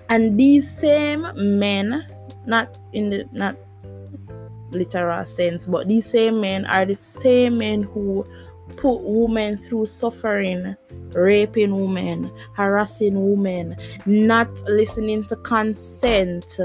And 0.08 0.40
these 0.40 0.64
same 0.64 1.28
men, 1.36 2.08
not 2.46 2.72
in 2.94 3.10
the 3.10 3.28
not 3.36 3.60
literal 4.72 5.24
sense, 5.26 5.66
but 5.66 5.88
these 5.88 6.06
same 6.06 6.40
men 6.40 6.64
are 6.66 6.84
the 6.84 6.96
same 6.96 7.58
men 7.58 7.82
who 7.82 8.26
put 8.76 9.00
women 9.02 9.56
through 9.56 9.86
suffering, 9.86 10.76
raping 11.12 11.74
women, 11.78 12.32
harassing 12.54 13.30
women, 13.30 13.76
not 14.06 14.50
listening 14.62 15.24
to 15.24 15.36
consent, 15.36 16.58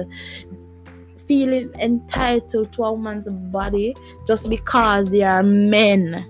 feeling 1.28 1.72
entitled 1.80 2.72
to 2.74 2.84
a 2.84 2.94
woman's 2.94 3.28
body 3.52 3.96
just 4.26 4.50
because 4.50 5.10
they 5.10 5.24
are 5.24 5.44
men. 5.44 6.26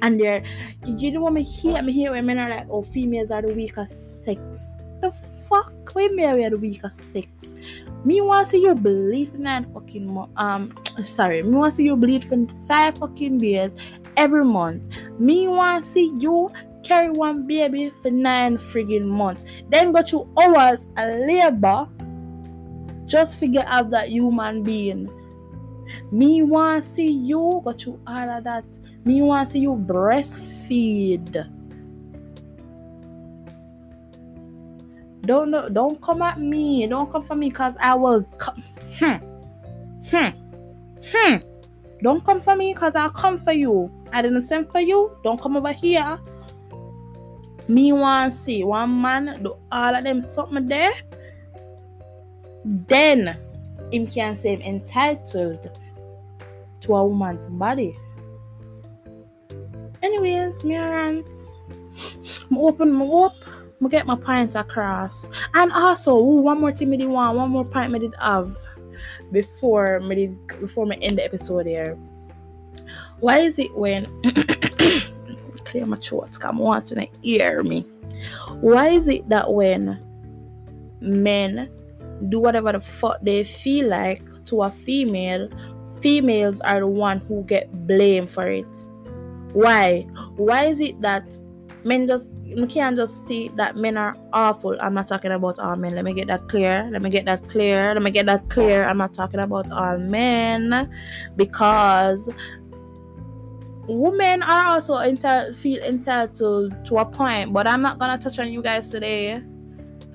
And 0.00 0.20
they're 0.20 0.42
you 0.86 1.10
don't 1.10 1.22
want 1.22 1.34
me 1.34 1.42
hear 1.42 1.82
me 1.82 1.92
hear 1.92 2.12
women 2.12 2.38
are 2.38 2.48
like 2.48 2.68
oh 2.70 2.82
females 2.82 3.32
are 3.32 3.42
the 3.42 3.52
weaker 3.52 3.86
sex. 3.86 4.74
The 5.00 5.12
fuck? 5.48 5.72
Me 5.96 6.24
are 6.24 6.50
the 6.50 6.56
weaker 6.56 6.90
sex 6.90 7.26
me 8.04 8.20
want 8.20 8.48
see 8.48 8.62
you 8.62 8.74
bleed 8.74 9.30
for 9.30 9.38
nine 9.38 9.70
fucking 9.72 10.06
mo- 10.06 10.30
um 10.36 10.74
sorry 11.04 11.42
me 11.42 11.56
want 11.56 11.74
see 11.74 11.84
you 11.84 11.96
bleed 11.96 12.24
for 12.24 12.36
five 12.66 12.96
fucking 12.98 13.38
days 13.38 13.72
every 14.16 14.44
month. 14.44 14.82
Me 15.18 15.48
want 15.48 15.84
see 15.84 16.12
you 16.18 16.50
carry 16.84 17.10
one 17.10 17.46
baby 17.46 17.90
for 18.02 18.10
nine 18.10 18.56
friggin' 18.56 19.04
months. 19.06 19.44
Then 19.68 19.92
go 19.92 20.02
through 20.02 20.28
hours 20.38 20.86
of 20.96 21.20
labor 21.26 21.88
just 23.06 23.38
figure 23.38 23.64
out 23.66 23.90
that 23.90 24.10
human 24.10 24.62
being. 24.62 25.10
Me 26.12 26.42
want 26.42 26.84
see 26.84 27.10
you 27.10 27.62
go 27.64 27.72
through 27.72 27.98
all 28.06 28.30
of 28.30 28.44
that. 28.44 28.64
Me 29.04 29.22
want 29.22 29.48
see 29.48 29.60
you 29.60 29.72
breastfeed. 29.74 31.50
Don't 35.28 35.74
don't 35.74 36.00
come 36.00 36.22
at 36.22 36.40
me. 36.40 36.86
Don't 36.86 37.12
come 37.12 37.22
for 37.22 37.36
me 37.36 37.50
because 37.50 37.74
I 37.78 37.94
will 37.94 38.22
come. 38.38 38.64
Hmm. 38.98 39.16
Hmm. 40.08 40.28
Hmm. 41.12 41.36
Don't 42.02 42.24
come 42.24 42.40
for 42.40 42.56
me 42.56 42.72
because 42.72 42.94
I'll 42.96 43.10
come 43.10 43.38
for 43.38 43.52
you. 43.52 43.92
I 44.10 44.22
didn't 44.22 44.42
send 44.42 44.72
for 44.72 44.80
you. 44.80 45.12
Don't 45.22 45.38
come 45.38 45.58
over 45.58 45.72
here. 45.72 46.18
Me 47.68 47.92
want 47.92 48.32
see 48.32 48.64
one 48.64 49.02
man 49.02 49.42
do 49.42 49.54
all 49.70 49.94
of 49.94 50.02
them 50.02 50.22
something 50.22 50.66
there. 50.66 50.92
Then 52.64 53.36
him 53.92 54.06
can 54.06 54.34
say 54.34 54.56
him 54.56 54.62
entitled 54.62 55.70
to 56.80 56.94
a 56.94 57.06
woman's 57.06 57.48
body. 57.48 57.98
Anyways, 60.02 60.64
me 60.64 60.78
rant. 60.78 61.26
I'm 62.50 62.56
open 62.56 62.92
my 62.92 63.04
up. 63.04 63.34
I 63.84 63.88
get 63.88 64.06
my 64.06 64.16
point 64.16 64.54
across. 64.54 65.30
And 65.54 65.72
also, 65.72 66.16
ooh, 66.16 66.40
one 66.42 66.60
more 66.60 66.72
thing 66.72 66.90
me 66.90 66.96
did 66.96 67.08
want, 67.08 67.36
one 67.36 67.50
more 67.50 67.64
point 67.64 67.92
me 67.92 67.98
did 68.00 68.14
have 68.20 68.54
before 69.32 70.00
me 70.00 70.14
did 70.14 70.60
before 70.60 70.86
me 70.86 70.98
end 71.00 71.18
the 71.18 71.24
episode 71.24 71.66
here. 71.66 71.96
Why 73.20 73.38
is 73.38 73.58
it 73.58 73.74
when 73.76 74.06
clear 75.64 75.86
my 75.86 75.96
throat 75.96 76.38
come 76.38 76.58
wanting 76.58 76.98
to 76.98 77.08
hear 77.22 77.62
me? 77.62 77.82
Why 78.60 78.88
is 78.88 79.08
it 79.08 79.28
that 79.28 79.52
when 79.52 80.00
men 81.00 81.70
do 82.28 82.40
whatever 82.40 82.72
the 82.72 82.80
fuck 82.80 83.18
they 83.22 83.44
feel 83.44 83.88
like 83.88 84.22
to 84.46 84.62
a 84.62 84.70
female, 84.70 85.48
females 86.00 86.60
are 86.62 86.80
the 86.80 86.86
one 86.86 87.18
who 87.20 87.44
get 87.44 87.86
blamed 87.86 88.30
for 88.30 88.48
it? 88.48 88.66
Why? 89.52 90.02
Why 90.36 90.64
is 90.64 90.80
it 90.80 91.00
that 91.00 91.24
men 91.84 92.06
just 92.06 92.30
you 92.56 92.66
can't 92.66 92.96
just 92.96 93.26
see 93.26 93.48
that 93.56 93.76
men 93.76 93.96
are 93.96 94.16
awful? 94.32 94.76
I'm 94.80 94.94
not 94.94 95.06
talking 95.06 95.32
about 95.32 95.58
all 95.58 95.76
men. 95.76 95.94
Let 95.94 96.04
me 96.04 96.14
get 96.14 96.28
that 96.28 96.48
clear. 96.48 96.88
Let 96.90 97.02
me 97.02 97.10
get 97.10 97.26
that 97.26 97.48
clear. 97.48 97.92
Let 97.94 98.02
me 98.02 98.10
get 98.10 98.26
that 98.26 98.48
clear. 98.48 98.84
I'm 98.84 98.98
not 98.98 99.14
talking 99.14 99.40
about 99.40 99.70
all 99.70 99.98
men 99.98 100.90
because 101.36 102.28
women 103.88 104.42
are 104.42 104.66
also 104.66 104.98
entitled 104.98 105.56
feel 105.56 105.82
entitled 105.82 106.84
to 106.84 106.96
a 106.96 107.04
point 107.06 107.54
but 107.54 107.66
i'm 107.66 107.80
not 107.80 107.98
gonna 107.98 108.18
touch 108.18 108.38
on 108.38 108.52
you 108.52 108.62
guys 108.62 108.90
today 108.90 109.42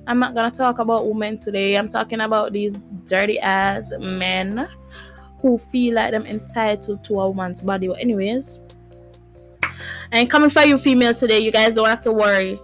i'm 0.06 0.18
not 0.20 0.32
gonna 0.32 0.48
talk 0.48 0.78
about 0.78 1.08
women 1.08 1.36
today 1.36 1.76
i'm 1.76 1.88
talking 1.88 2.20
about 2.20 2.52
these 2.52 2.76
dirty 3.04 3.36
ass 3.40 3.92
men 3.98 4.68
who 5.40 5.58
feel 5.58 5.94
like 5.94 6.12
them 6.12 6.24
entitled 6.24 7.02
to 7.02 7.18
a 7.18 7.28
woman's 7.28 7.60
body 7.60 7.88
but 7.88 8.00
anyways 8.00 8.60
and 10.14 10.30
coming 10.30 10.48
for 10.48 10.62
you 10.62 10.78
females 10.78 11.18
today, 11.18 11.40
you 11.40 11.50
guys 11.50 11.74
don't 11.74 11.88
have 11.88 12.02
to 12.04 12.12
worry. 12.12 12.60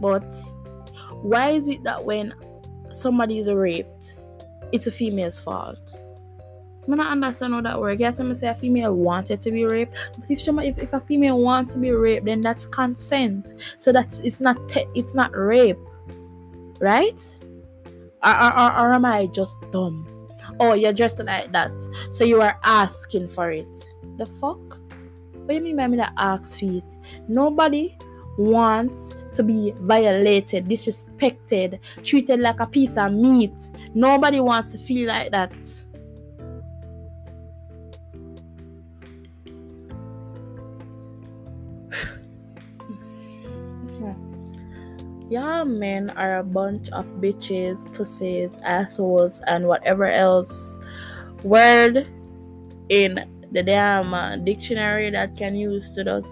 But 0.00 0.34
why 1.10 1.50
is 1.50 1.68
it 1.68 1.82
that 1.84 2.04
when 2.04 2.32
somebody 2.90 3.38
is 3.38 3.48
raped, 3.48 4.14
it's 4.72 4.86
a 4.86 4.92
female's 4.92 5.38
fault? 5.38 5.80
I 6.84 6.96
don't 6.96 7.00
understand 7.00 7.54
how 7.54 7.60
that 7.60 7.80
works. 7.80 8.00
You 8.00 8.06
have 8.06 8.16
to 8.16 8.34
say 8.34 8.48
a 8.48 8.54
female 8.54 8.94
wanted 8.94 9.40
to 9.42 9.50
be 9.50 9.64
raped. 9.64 9.94
But 10.18 10.30
if 10.30 10.40
somebody, 10.40 10.68
if, 10.68 10.78
if 10.78 10.92
a 10.92 11.00
female 11.00 11.38
wants 11.38 11.74
to 11.74 11.78
be 11.78 11.90
raped, 11.90 12.24
then 12.24 12.40
that's 12.40 12.64
consent. 12.66 13.46
So 13.78 13.92
that's 13.92 14.18
it's 14.20 14.40
not 14.40 14.56
te- 14.68 14.88
it's 14.94 15.14
not 15.14 15.36
rape, 15.36 15.78
right? 16.80 17.36
Or, 18.24 18.30
or, 18.30 18.58
or, 18.58 18.72
or 18.78 18.92
am 18.94 19.04
I 19.04 19.26
just 19.26 19.60
dumb? 19.70 20.12
oh 20.60 20.74
you're 20.74 20.92
dressed 20.92 21.18
like 21.18 21.52
that 21.52 21.72
so 22.12 22.24
you 22.24 22.40
are 22.40 22.58
asking 22.64 23.28
for 23.28 23.50
it 23.50 23.66
the 24.18 24.26
fuck 24.40 24.78
what 25.44 25.48
do 25.48 25.54
you 25.54 25.62
mean 25.62 25.76
by 25.76 25.88
me 25.88 25.96
that 25.96 26.12
ask 26.16 26.58
for 26.58 26.66
it? 26.66 26.84
Nobody 27.28 27.96
wants 28.38 29.12
to 29.34 29.42
be 29.42 29.74
violated 29.80 30.68
disrespected 30.68 31.78
treated 32.04 32.40
like 32.40 32.60
a 32.60 32.66
piece 32.66 32.96
of 32.96 33.12
meat. 33.12 33.52
Nobody 33.94 34.40
wants 34.40 34.72
to 34.72 34.78
feel 34.78 35.08
like 35.08 35.30
that. 35.32 35.52
Y'all 45.30 45.64
men 45.64 46.10
are 46.10 46.38
a 46.38 46.44
bunch 46.44 46.90
of 46.90 47.06
bitches, 47.20 47.92
pussies, 47.94 48.52
assholes, 48.62 49.40
and 49.46 49.66
whatever 49.66 50.06
else 50.06 50.78
word 51.42 52.06
in 52.90 53.31
the 53.52 53.62
damn 53.62 54.14
uh, 54.14 54.36
dictionary 54.36 55.10
that 55.10 55.36
can 55.36 55.54
use 55.54 55.90
to 55.92 56.04
just 56.04 56.28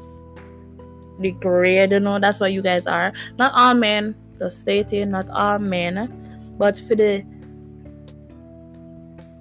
degrade, 1.21 1.93
you 1.93 2.01
know. 2.01 2.19
That's 2.19 2.41
what 2.41 2.53
you 2.53 2.63
guys 2.63 2.87
are. 2.87 3.13
Not 3.39 3.53
all 3.55 3.75
men, 3.75 4.15
just 4.39 4.61
stating, 4.61 5.11
not 5.11 5.29
all 5.31 5.59
men, 5.59 6.55
but 6.59 6.79
for 6.79 6.95
the 6.95 7.25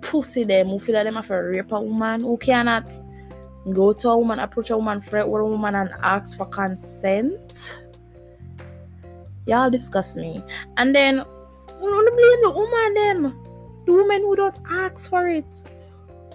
pussy 0.02 0.44
them 0.44 0.70
who 0.70 0.80
feel 0.80 0.96
like 0.96 1.06
them 1.06 1.16
have 1.16 1.28
to 1.28 1.36
rape 1.36 1.72
a 1.72 1.82
woman 1.82 2.22
who 2.22 2.38
cannot 2.38 2.92
go 3.72 3.94
to 3.94 4.10
a 4.10 4.18
woman, 4.18 4.40
approach 4.40 4.70
a 4.70 4.78
woman, 4.78 5.02
flirt 5.02 5.28
with 5.28 5.42
a 5.42 5.46
woman, 5.46 5.76
and 5.76 5.92
ask 6.02 6.38
for 6.38 6.46
consent 6.46 7.78
Y'all 9.50 9.70
disgust 9.72 10.16
me. 10.16 10.44
And 10.78 10.96
then, 10.96 11.16
don't 11.18 12.16
blame 12.16 12.42
the 12.44 12.52
woman 12.52 12.94
them. 12.94 13.44
The 13.88 13.94
women 13.94 14.22
who 14.22 14.36
don't 14.36 14.56
ask 14.70 15.10
for 15.10 15.28
it. 15.28 15.46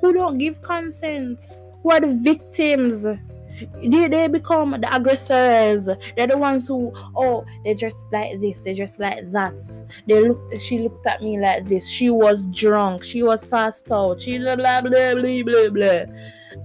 Who 0.01 0.13
don't 0.13 0.39
give 0.39 0.63
consent. 0.63 1.51
Who 1.83 1.91
are 1.91 2.01
the 2.01 2.19
victims. 2.23 3.05
They, 3.05 4.09
they 4.09 4.27
become 4.27 4.73
the 4.73 4.95
aggressors. 4.95 5.89
They're 6.17 6.27
the 6.27 6.37
ones 6.37 6.67
who, 6.67 6.93
oh, 7.17 7.45
they 7.65 7.75
just 7.75 8.05
like 8.11 8.41
this, 8.41 8.61
they 8.61 8.75
just 8.75 8.99
like 8.99 9.31
that. 9.31 9.55
They 10.09 10.29
looked 10.29 10.61
she 10.61 10.81
looked 10.81 11.07
at 11.07 11.23
me 11.23 11.39
like 11.39 11.69
this. 11.69 11.89
She 11.89 12.11
was 12.11 12.47
drunk, 12.47 13.05
she 13.05 13.23
was 13.23 13.45
passed 13.45 13.93
out, 13.93 14.21
she 14.21 14.39
blah 14.39 14.57
blah 14.57 14.81
blah 14.81 15.15
blah 15.15 15.43
blah 15.45 15.69
blah. 15.69 16.01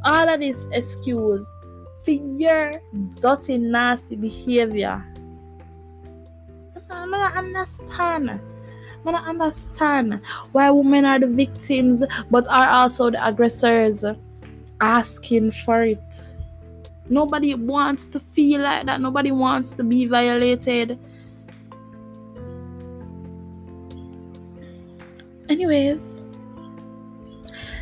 All 0.06 0.30
of 0.30 0.40
this 0.40 0.66
excuse 0.72 1.46
for 2.04 2.12
your 2.12 2.82
dirty 3.20 3.60
nasty 3.60 4.16
behavior 4.16 5.04
I'm 6.90 7.12
not 7.12 7.38
understand. 7.38 8.42
I 9.06 9.12
don't 9.12 9.42
understand 9.42 10.22
why 10.52 10.70
women 10.70 11.06
are 11.06 11.20
the 11.20 11.28
victims 11.28 12.04
but 12.30 12.48
are 12.48 12.70
also 12.70 13.10
the 13.10 13.26
aggressors 13.26 14.04
asking 14.82 15.52
for 15.52 15.84
it. 15.84 16.36
Nobody 17.10 17.56
wants 17.56 18.06
to 18.08 18.20
feel 18.20 18.62
like 18.62 18.86
that. 18.86 19.02
Nobody 19.02 19.32
wants 19.32 19.72
to 19.72 19.84
be 19.84 20.06
violated. 20.06 21.00
Anyways, 25.50 26.20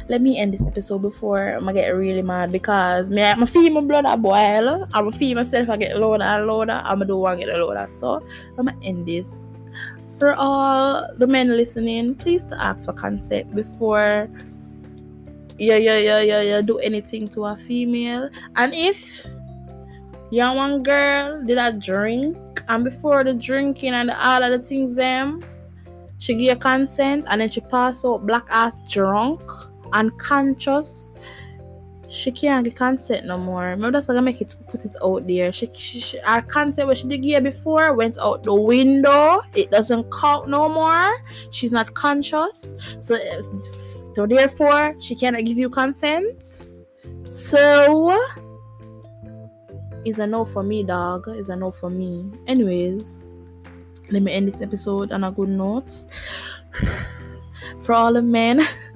let 0.08 0.22
me 0.22 0.38
end 0.38 0.54
this 0.54 0.62
episode 0.66 1.00
before 1.00 1.58
gonna 1.60 1.74
get 1.74 1.90
really 1.90 2.22
mad 2.22 2.52
because 2.52 3.12
me 3.12 3.22
I'm 3.22 3.46
feel 3.46 3.74
my 3.74 3.82
blood 3.82 4.06
a 4.06 4.16
boil. 4.16 4.88
I'm 4.94 5.12
feel 5.12 5.36
myself 5.36 5.70
I 5.70 5.76
get 5.76 6.00
louder 6.00 6.24
and 6.24 6.48
louder. 6.48 6.82
I'm 6.86 7.00
gonna 7.00 7.06
do 7.06 7.18
one 7.18 7.38
get 7.38 7.50
louder. 7.50 7.88
So 7.90 8.26
I'm 8.58 8.68
gonna 8.68 8.78
end 8.82 9.06
this. 9.06 9.47
For 10.20 10.34
all 10.34 11.08
the 11.18 11.28
men 11.28 11.50
listening, 11.50 12.16
please 12.16 12.44
to 12.46 12.62
ask 12.62 12.86
for 12.86 12.94
consent 12.94 13.54
before 13.56 14.30
yeah 15.60 15.76
yeah 15.76 15.98
yeah 15.98 16.20
yeah 16.22 16.42
yeah 16.42 16.62
do 16.62 16.80
anything 16.80 17.28
to 17.30 17.46
a 17.46 17.56
female. 17.56 18.30
And 18.56 18.74
if 18.74 19.26
young 20.32 20.58
one 20.58 20.84
girl 20.84 21.44
did 21.44 21.58
a 21.58 21.72
drink 21.72 22.38
and 22.68 22.84
before 22.84 23.24
the 23.24 23.34
drinking 23.34 23.94
and 23.94 24.12
all 24.12 24.44
of 24.44 24.52
the 24.52 24.60
things 24.60 24.94
them 24.96 25.42
she 26.20 26.36
give 26.36 26.60
consent 26.60 27.26
and 27.30 27.42
then 27.42 27.50
she 27.50 27.62
pass 27.62 28.04
out 28.04 28.26
black 28.26 28.46
ass 28.50 28.76
drunk 28.90 29.40
unconscious, 29.94 31.12
she 32.10 32.32
can't 32.32 32.64
get 32.64 32.76
consent 32.76 33.26
no 33.26 33.38
more. 33.38 33.64
Remember 33.64 33.92
that's 33.92 34.08
gonna 34.08 34.22
make 34.22 34.42
it 34.42 34.56
put 34.68 34.86
it 34.86 34.96
out 35.04 35.28
there. 35.28 35.52
She, 35.52 35.70
she, 35.74 36.00
she 36.00 36.20
our 36.22 36.42
consent 36.42 36.88
what 36.88 36.98
she 36.98 37.08
did 37.08 37.20
give 37.20 37.44
before 37.44 37.94
went 37.94 38.18
out 38.18 38.44
the 38.44 38.54
window. 38.54 39.42
It 39.54 39.72
doesn't 39.72 40.12
count 40.12 40.48
no 40.48 40.70
more. 40.70 41.14
She's 41.52 41.72
not 41.72 41.94
conscious, 41.94 42.74
so 43.02 43.18
so 44.16 44.26
therefore 44.26 44.96
she 45.00 45.16
cannot 45.16 45.46
give 45.46 45.58
you 45.58 45.70
consent. 45.70 46.66
So 47.30 48.18
is 50.06 50.20
a 50.20 50.28
no 50.28 50.46
for 50.46 50.64
me, 50.64 50.84
dog. 50.84 51.28
Is 51.28 51.50
a 51.50 51.56
no 51.56 51.72
for 51.72 51.90
me. 51.90 52.32
Anyways, 52.48 53.30
let 54.10 54.22
me 54.22 54.32
end 54.32 54.48
this 54.48 54.62
episode 54.62 55.12
on 55.12 55.24
a 55.26 55.32
good 55.32 55.50
note. 55.50 56.04
For 57.82 57.94
all 57.94 58.14
the 58.14 58.22
men 58.22 58.62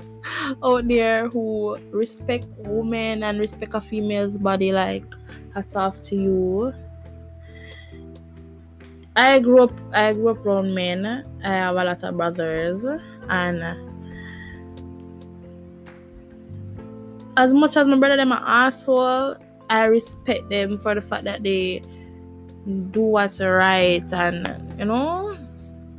out 0.63 0.87
there 0.87 1.27
who 1.29 1.77
respect 1.91 2.45
women 2.57 3.23
and 3.23 3.39
respect 3.39 3.73
a 3.73 3.81
female's 3.81 4.37
body, 4.37 4.71
like 4.71 5.05
hats 5.53 5.75
off 5.75 6.01
to 6.03 6.15
you. 6.15 6.73
I 9.15 9.39
grew 9.39 9.63
up 9.63 9.73
I 9.93 10.13
grew 10.13 10.29
up 10.29 10.45
around 10.45 10.73
men. 10.73 11.05
I 11.43 11.47
have 11.47 11.75
a 11.75 11.83
lot 11.83 12.03
of 12.03 12.17
brothers 12.17 12.85
and 13.29 13.63
as 17.37 17.53
much 17.53 17.77
as 17.77 17.87
my 17.87 17.97
brother 17.97 18.17
them 18.17 18.31
an 18.31 18.39
asshole, 18.41 19.35
I 19.69 19.85
respect 19.85 20.49
them 20.49 20.77
for 20.77 20.95
the 20.95 21.01
fact 21.01 21.23
that 21.25 21.43
they 21.43 21.81
do 22.91 23.01
what's 23.01 23.41
right 23.41 24.05
and 24.13 24.77
you 24.77 24.85
know 24.85 25.35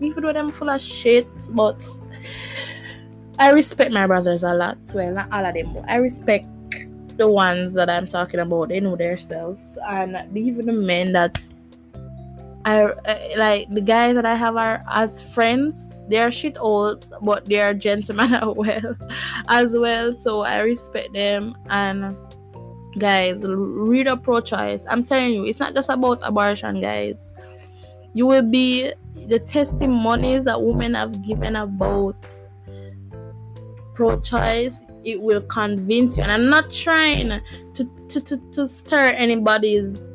even 0.00 0.22
though 0.22 0.32
them 0.32 0.52
full 0.52 0.70
of 0.70 0.80
shit 0.80 1.26
but 1.50 1.84
I 3.42 3.50
respect 3.50 3.90
my 3.90 4.06
brothers 4.06 4.44
a 4.44 4.54
lot. 4.54 4.78
Well, 4.94 5.14
not 5.14 5.32
all 5.32 5.44
of 5.44 5.52
them, 5.52 5.72
but 5.72 5.84
I 5.88 5.96
respect 5.96 6.46
the 7.16 7.28
ones 7.28 7.74
that 7.74 7.90
I'm 7.90 8.06
talking 8.06 8.38
about. 8.38 8.68
They 8.68 8.78
know 8.78 8.94
themselves, 8.94 9.76
and 9.88 10.16
even 10.38 10.66
the 10.66 10.72
men 10.72 11.10
that 11.14 11.42
I 12.64 12.82
uh, 12.84 13.18
like 13.36 13.68
the 13.68 13.80
guys 13.80 14.14
that 14.14 14.24
I 14.24 14.36
have 14.36 14.54
are 14.54 14.84
as 14.88 15.20
friends. 15.20 15.98
They 16.08 16.18
are 16.18 16.30
shit 16.30 16.56
olds, 16.56 17.12
but 17.20 17.46
they 17.46 17.58
are 17.58 17.74
gentlemen 17.74 18.32
as 18.34 18.54
well, 18.54 18.96
as 19.48 19.72
well. 19.72 20.12
So 20.18 20.42
I 20.42 20.60
respect 20.60 21.12
them 21.12 21.56
and 21.68 22.16
guys 22.98 23.42
read 23.42 24.06
a 24.06 24.14
pro-choice 24.14 24.84
i'm 24.86 25.02
telling 25.02 25.32
you 25.32 25.46
it's 25.46 25.58
not 25.58 25.72
just 25.72 25.88
about 25.88 26.20
abortion 26.22 26.78
guys 26.78 27.30
you 28.12 28.26
will 28.26 28.42
be 28.42 28.92
the 29.28 29.38
testimonies 29.38 30.44
that 30.44 30.60
women 30.60 30.92
have 30.92 31.24
given 31.24 31.56
about 31.56 32.16
pro 33.94 34.20
choice, 34.20 34.82
it 35.04 35.20
will 35.20 35.42
convince 35.42 36.16
you. 36.16 36.22
And 36.22 36.32
I'm 36.32 36.48
not 36.48 36.70
trying 36.70 37.40
to, 37.74 37.90
to, 38.08 38.20
to, 38.20 38.36
to 38.52 38.68
stir 38.68 39.10
anybody's 39.16 40.08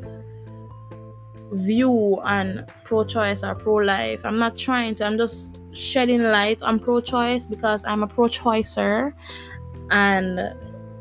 view 1.51 2.19
on 2.23 2.65
pro 2.83 3.03
choice 3.03 3.43
or 3.43 3.55
pro 3.55 3.75
life. 3.75 4.21
I'm 4.23 4.37
not 4.37 4.57
trying 4.57 4.95
to, 4.95 5.05
I'm 5.05 5.17
just 5.17 5.57
shedding 5.71 6.23
light 6.23 6.61
on 6.61 6.79
pro 6.79 7.01
choice 7.01 7.45
because 7.45 7.85
I'm 7.85 8.03
a 8.03 8.07
pro 8.07 8.27
choicer. 8.27 9.13
And 9.91 10.55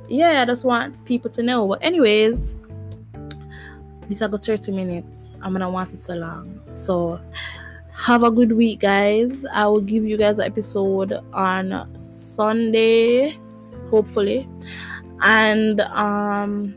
yeah, 0.09 0.43
I 0.43 0.45
just 0.45 0.65
want 0.65 1.05
people 1.05 1.31
to 1.31 1.43
know. 1.43 1.67
But, 1.67 1.83
anyways, 1.83 2.59
these 4.09 4.23
are 4.23 4.29
the 4.29 4.39
30 4.39 4.73
minutes. 4.73 5.37
I'm 5.43 5.53
gonna 5.53 5.71
want 5.71 5.93
it 5.93 6.01
so 6.01 6.15
long. 6.15 6.61
So, 6.73 7.21
have 7.93 8.23
a 8.23 8.31
good 8.31 8.53
week, 8.53 8.81
guys. 8.81 9.45
I 9.53 9.67
will 9.67 9.81
give 9.81 10.05
you 10.05 10.17
guys 10.17 10.39
an 10.39 10.45
episode 10.45 11.13
on 11.33 11.97
Sunday, 12.37 13.39
hopefully. 13.91 14.49
And 15.23 15.81
um 15.81 16.77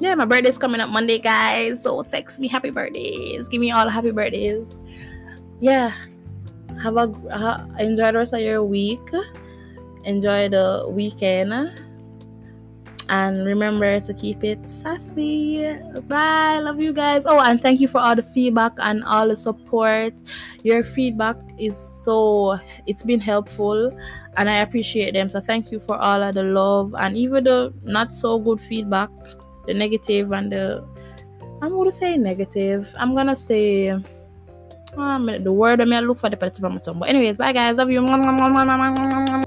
yeah, 0.00 0.14
my 0.14 0.24
birthday's 0.24 0.58
coming 0.58 0.80
up 0.80 0.90
Monday, 0.90 1.18
guys. 1.18 1.82
So 1.82 2.02
text 2.02 2.40
me 2.40 2.48
happy 2.48 2.70
birthdays. 2.70 3.48
Give 3.48 3.60
me 3.60 3.70
all 3.70 3.88
happy 3.88 4.10
birthdays. 4.10 4.66
Yeah. 5.60 5.92
Have 6.82 6.96
a 6.96 7.06
enjoy 7.78 8.12
the 8.12 8.18
rest 8.18 8.34
of 8.34 8.40
your 8.40 8.64
week. 8.64 9.00
Enjoy 10.04 10.48
the 10.48 10.86
weekend. 10.90 11.54
And 13.08 13.46
remember 13.46 14.00
to 14.00 14.14
keep 14.14 14.42
it 14.42 14.58
sassy. 14.68 15.72
Bye. 16.08 16.58
Love 16.58 16.80
you 16.80 16.92
guys. 16.92 17.24
Oh, 17.26 17.38
and 17.38 17.60
thank 17.60 17.80
you 17.80 17.86
for 17.86 17.98
all 17.98 18.16
the 18.16 18.22
feedback 18.22 18.72
and 18.78 19.04
all 19.04 19.28
the 19.28 19.36
support. 19.36 20.14
Your 20.62 20.82
feedback 20.82 21.36
is 21.58 21.78
so 22.04 22.58
it's 22.86 23.02
been 23.02 23.20
helpful 23.20 23.96
and 24.36 24.50
I 24.50 24.58
appreciate 24.58 25.14
them. 25.14 25.30
So 25.30 25.40
thank 25.40 25.70
you 25.70 25.80
for 25.80 25.96
all 25.96 26.22
of 26.22 26.34
the 26.34 26.42
love 26.42 26.94
and 26.98 27.16
even 27.16 27.44
the 27.44 27.72
not 27.82 28.14
so 28.14 28.38
good 28.38 28.60
feedback, 28.60 29.10
the 29.66 29.74
negative 29.74 30.32
and 30.32 30.52
the 30.52 30.86
I'm 31.62 31.70
gonna 31.70 31.92
say 31.92 32.16
negative. 32.16 32.94
I'm 32.98 33.14
gonna 33.14 33.36
say 33.36 33.88
um, 34.96 35.26
the 35.26 35.52
word 35.52 35.80
I 35.80 35.96
I 35.96 36.00
look 36.00 36.18
for 36.18 36.28
the 36.28 36.36
part 36.36 36.58
of 36.58 36.72
my 36.72 36.78
tongue. 36.78 36.98
But 36.98 37.08
anyways, 37.08 37.38
bye 37.38 37.52
guys, 37.52 37.76
love 37.76 37.90
you. 37.90 39.43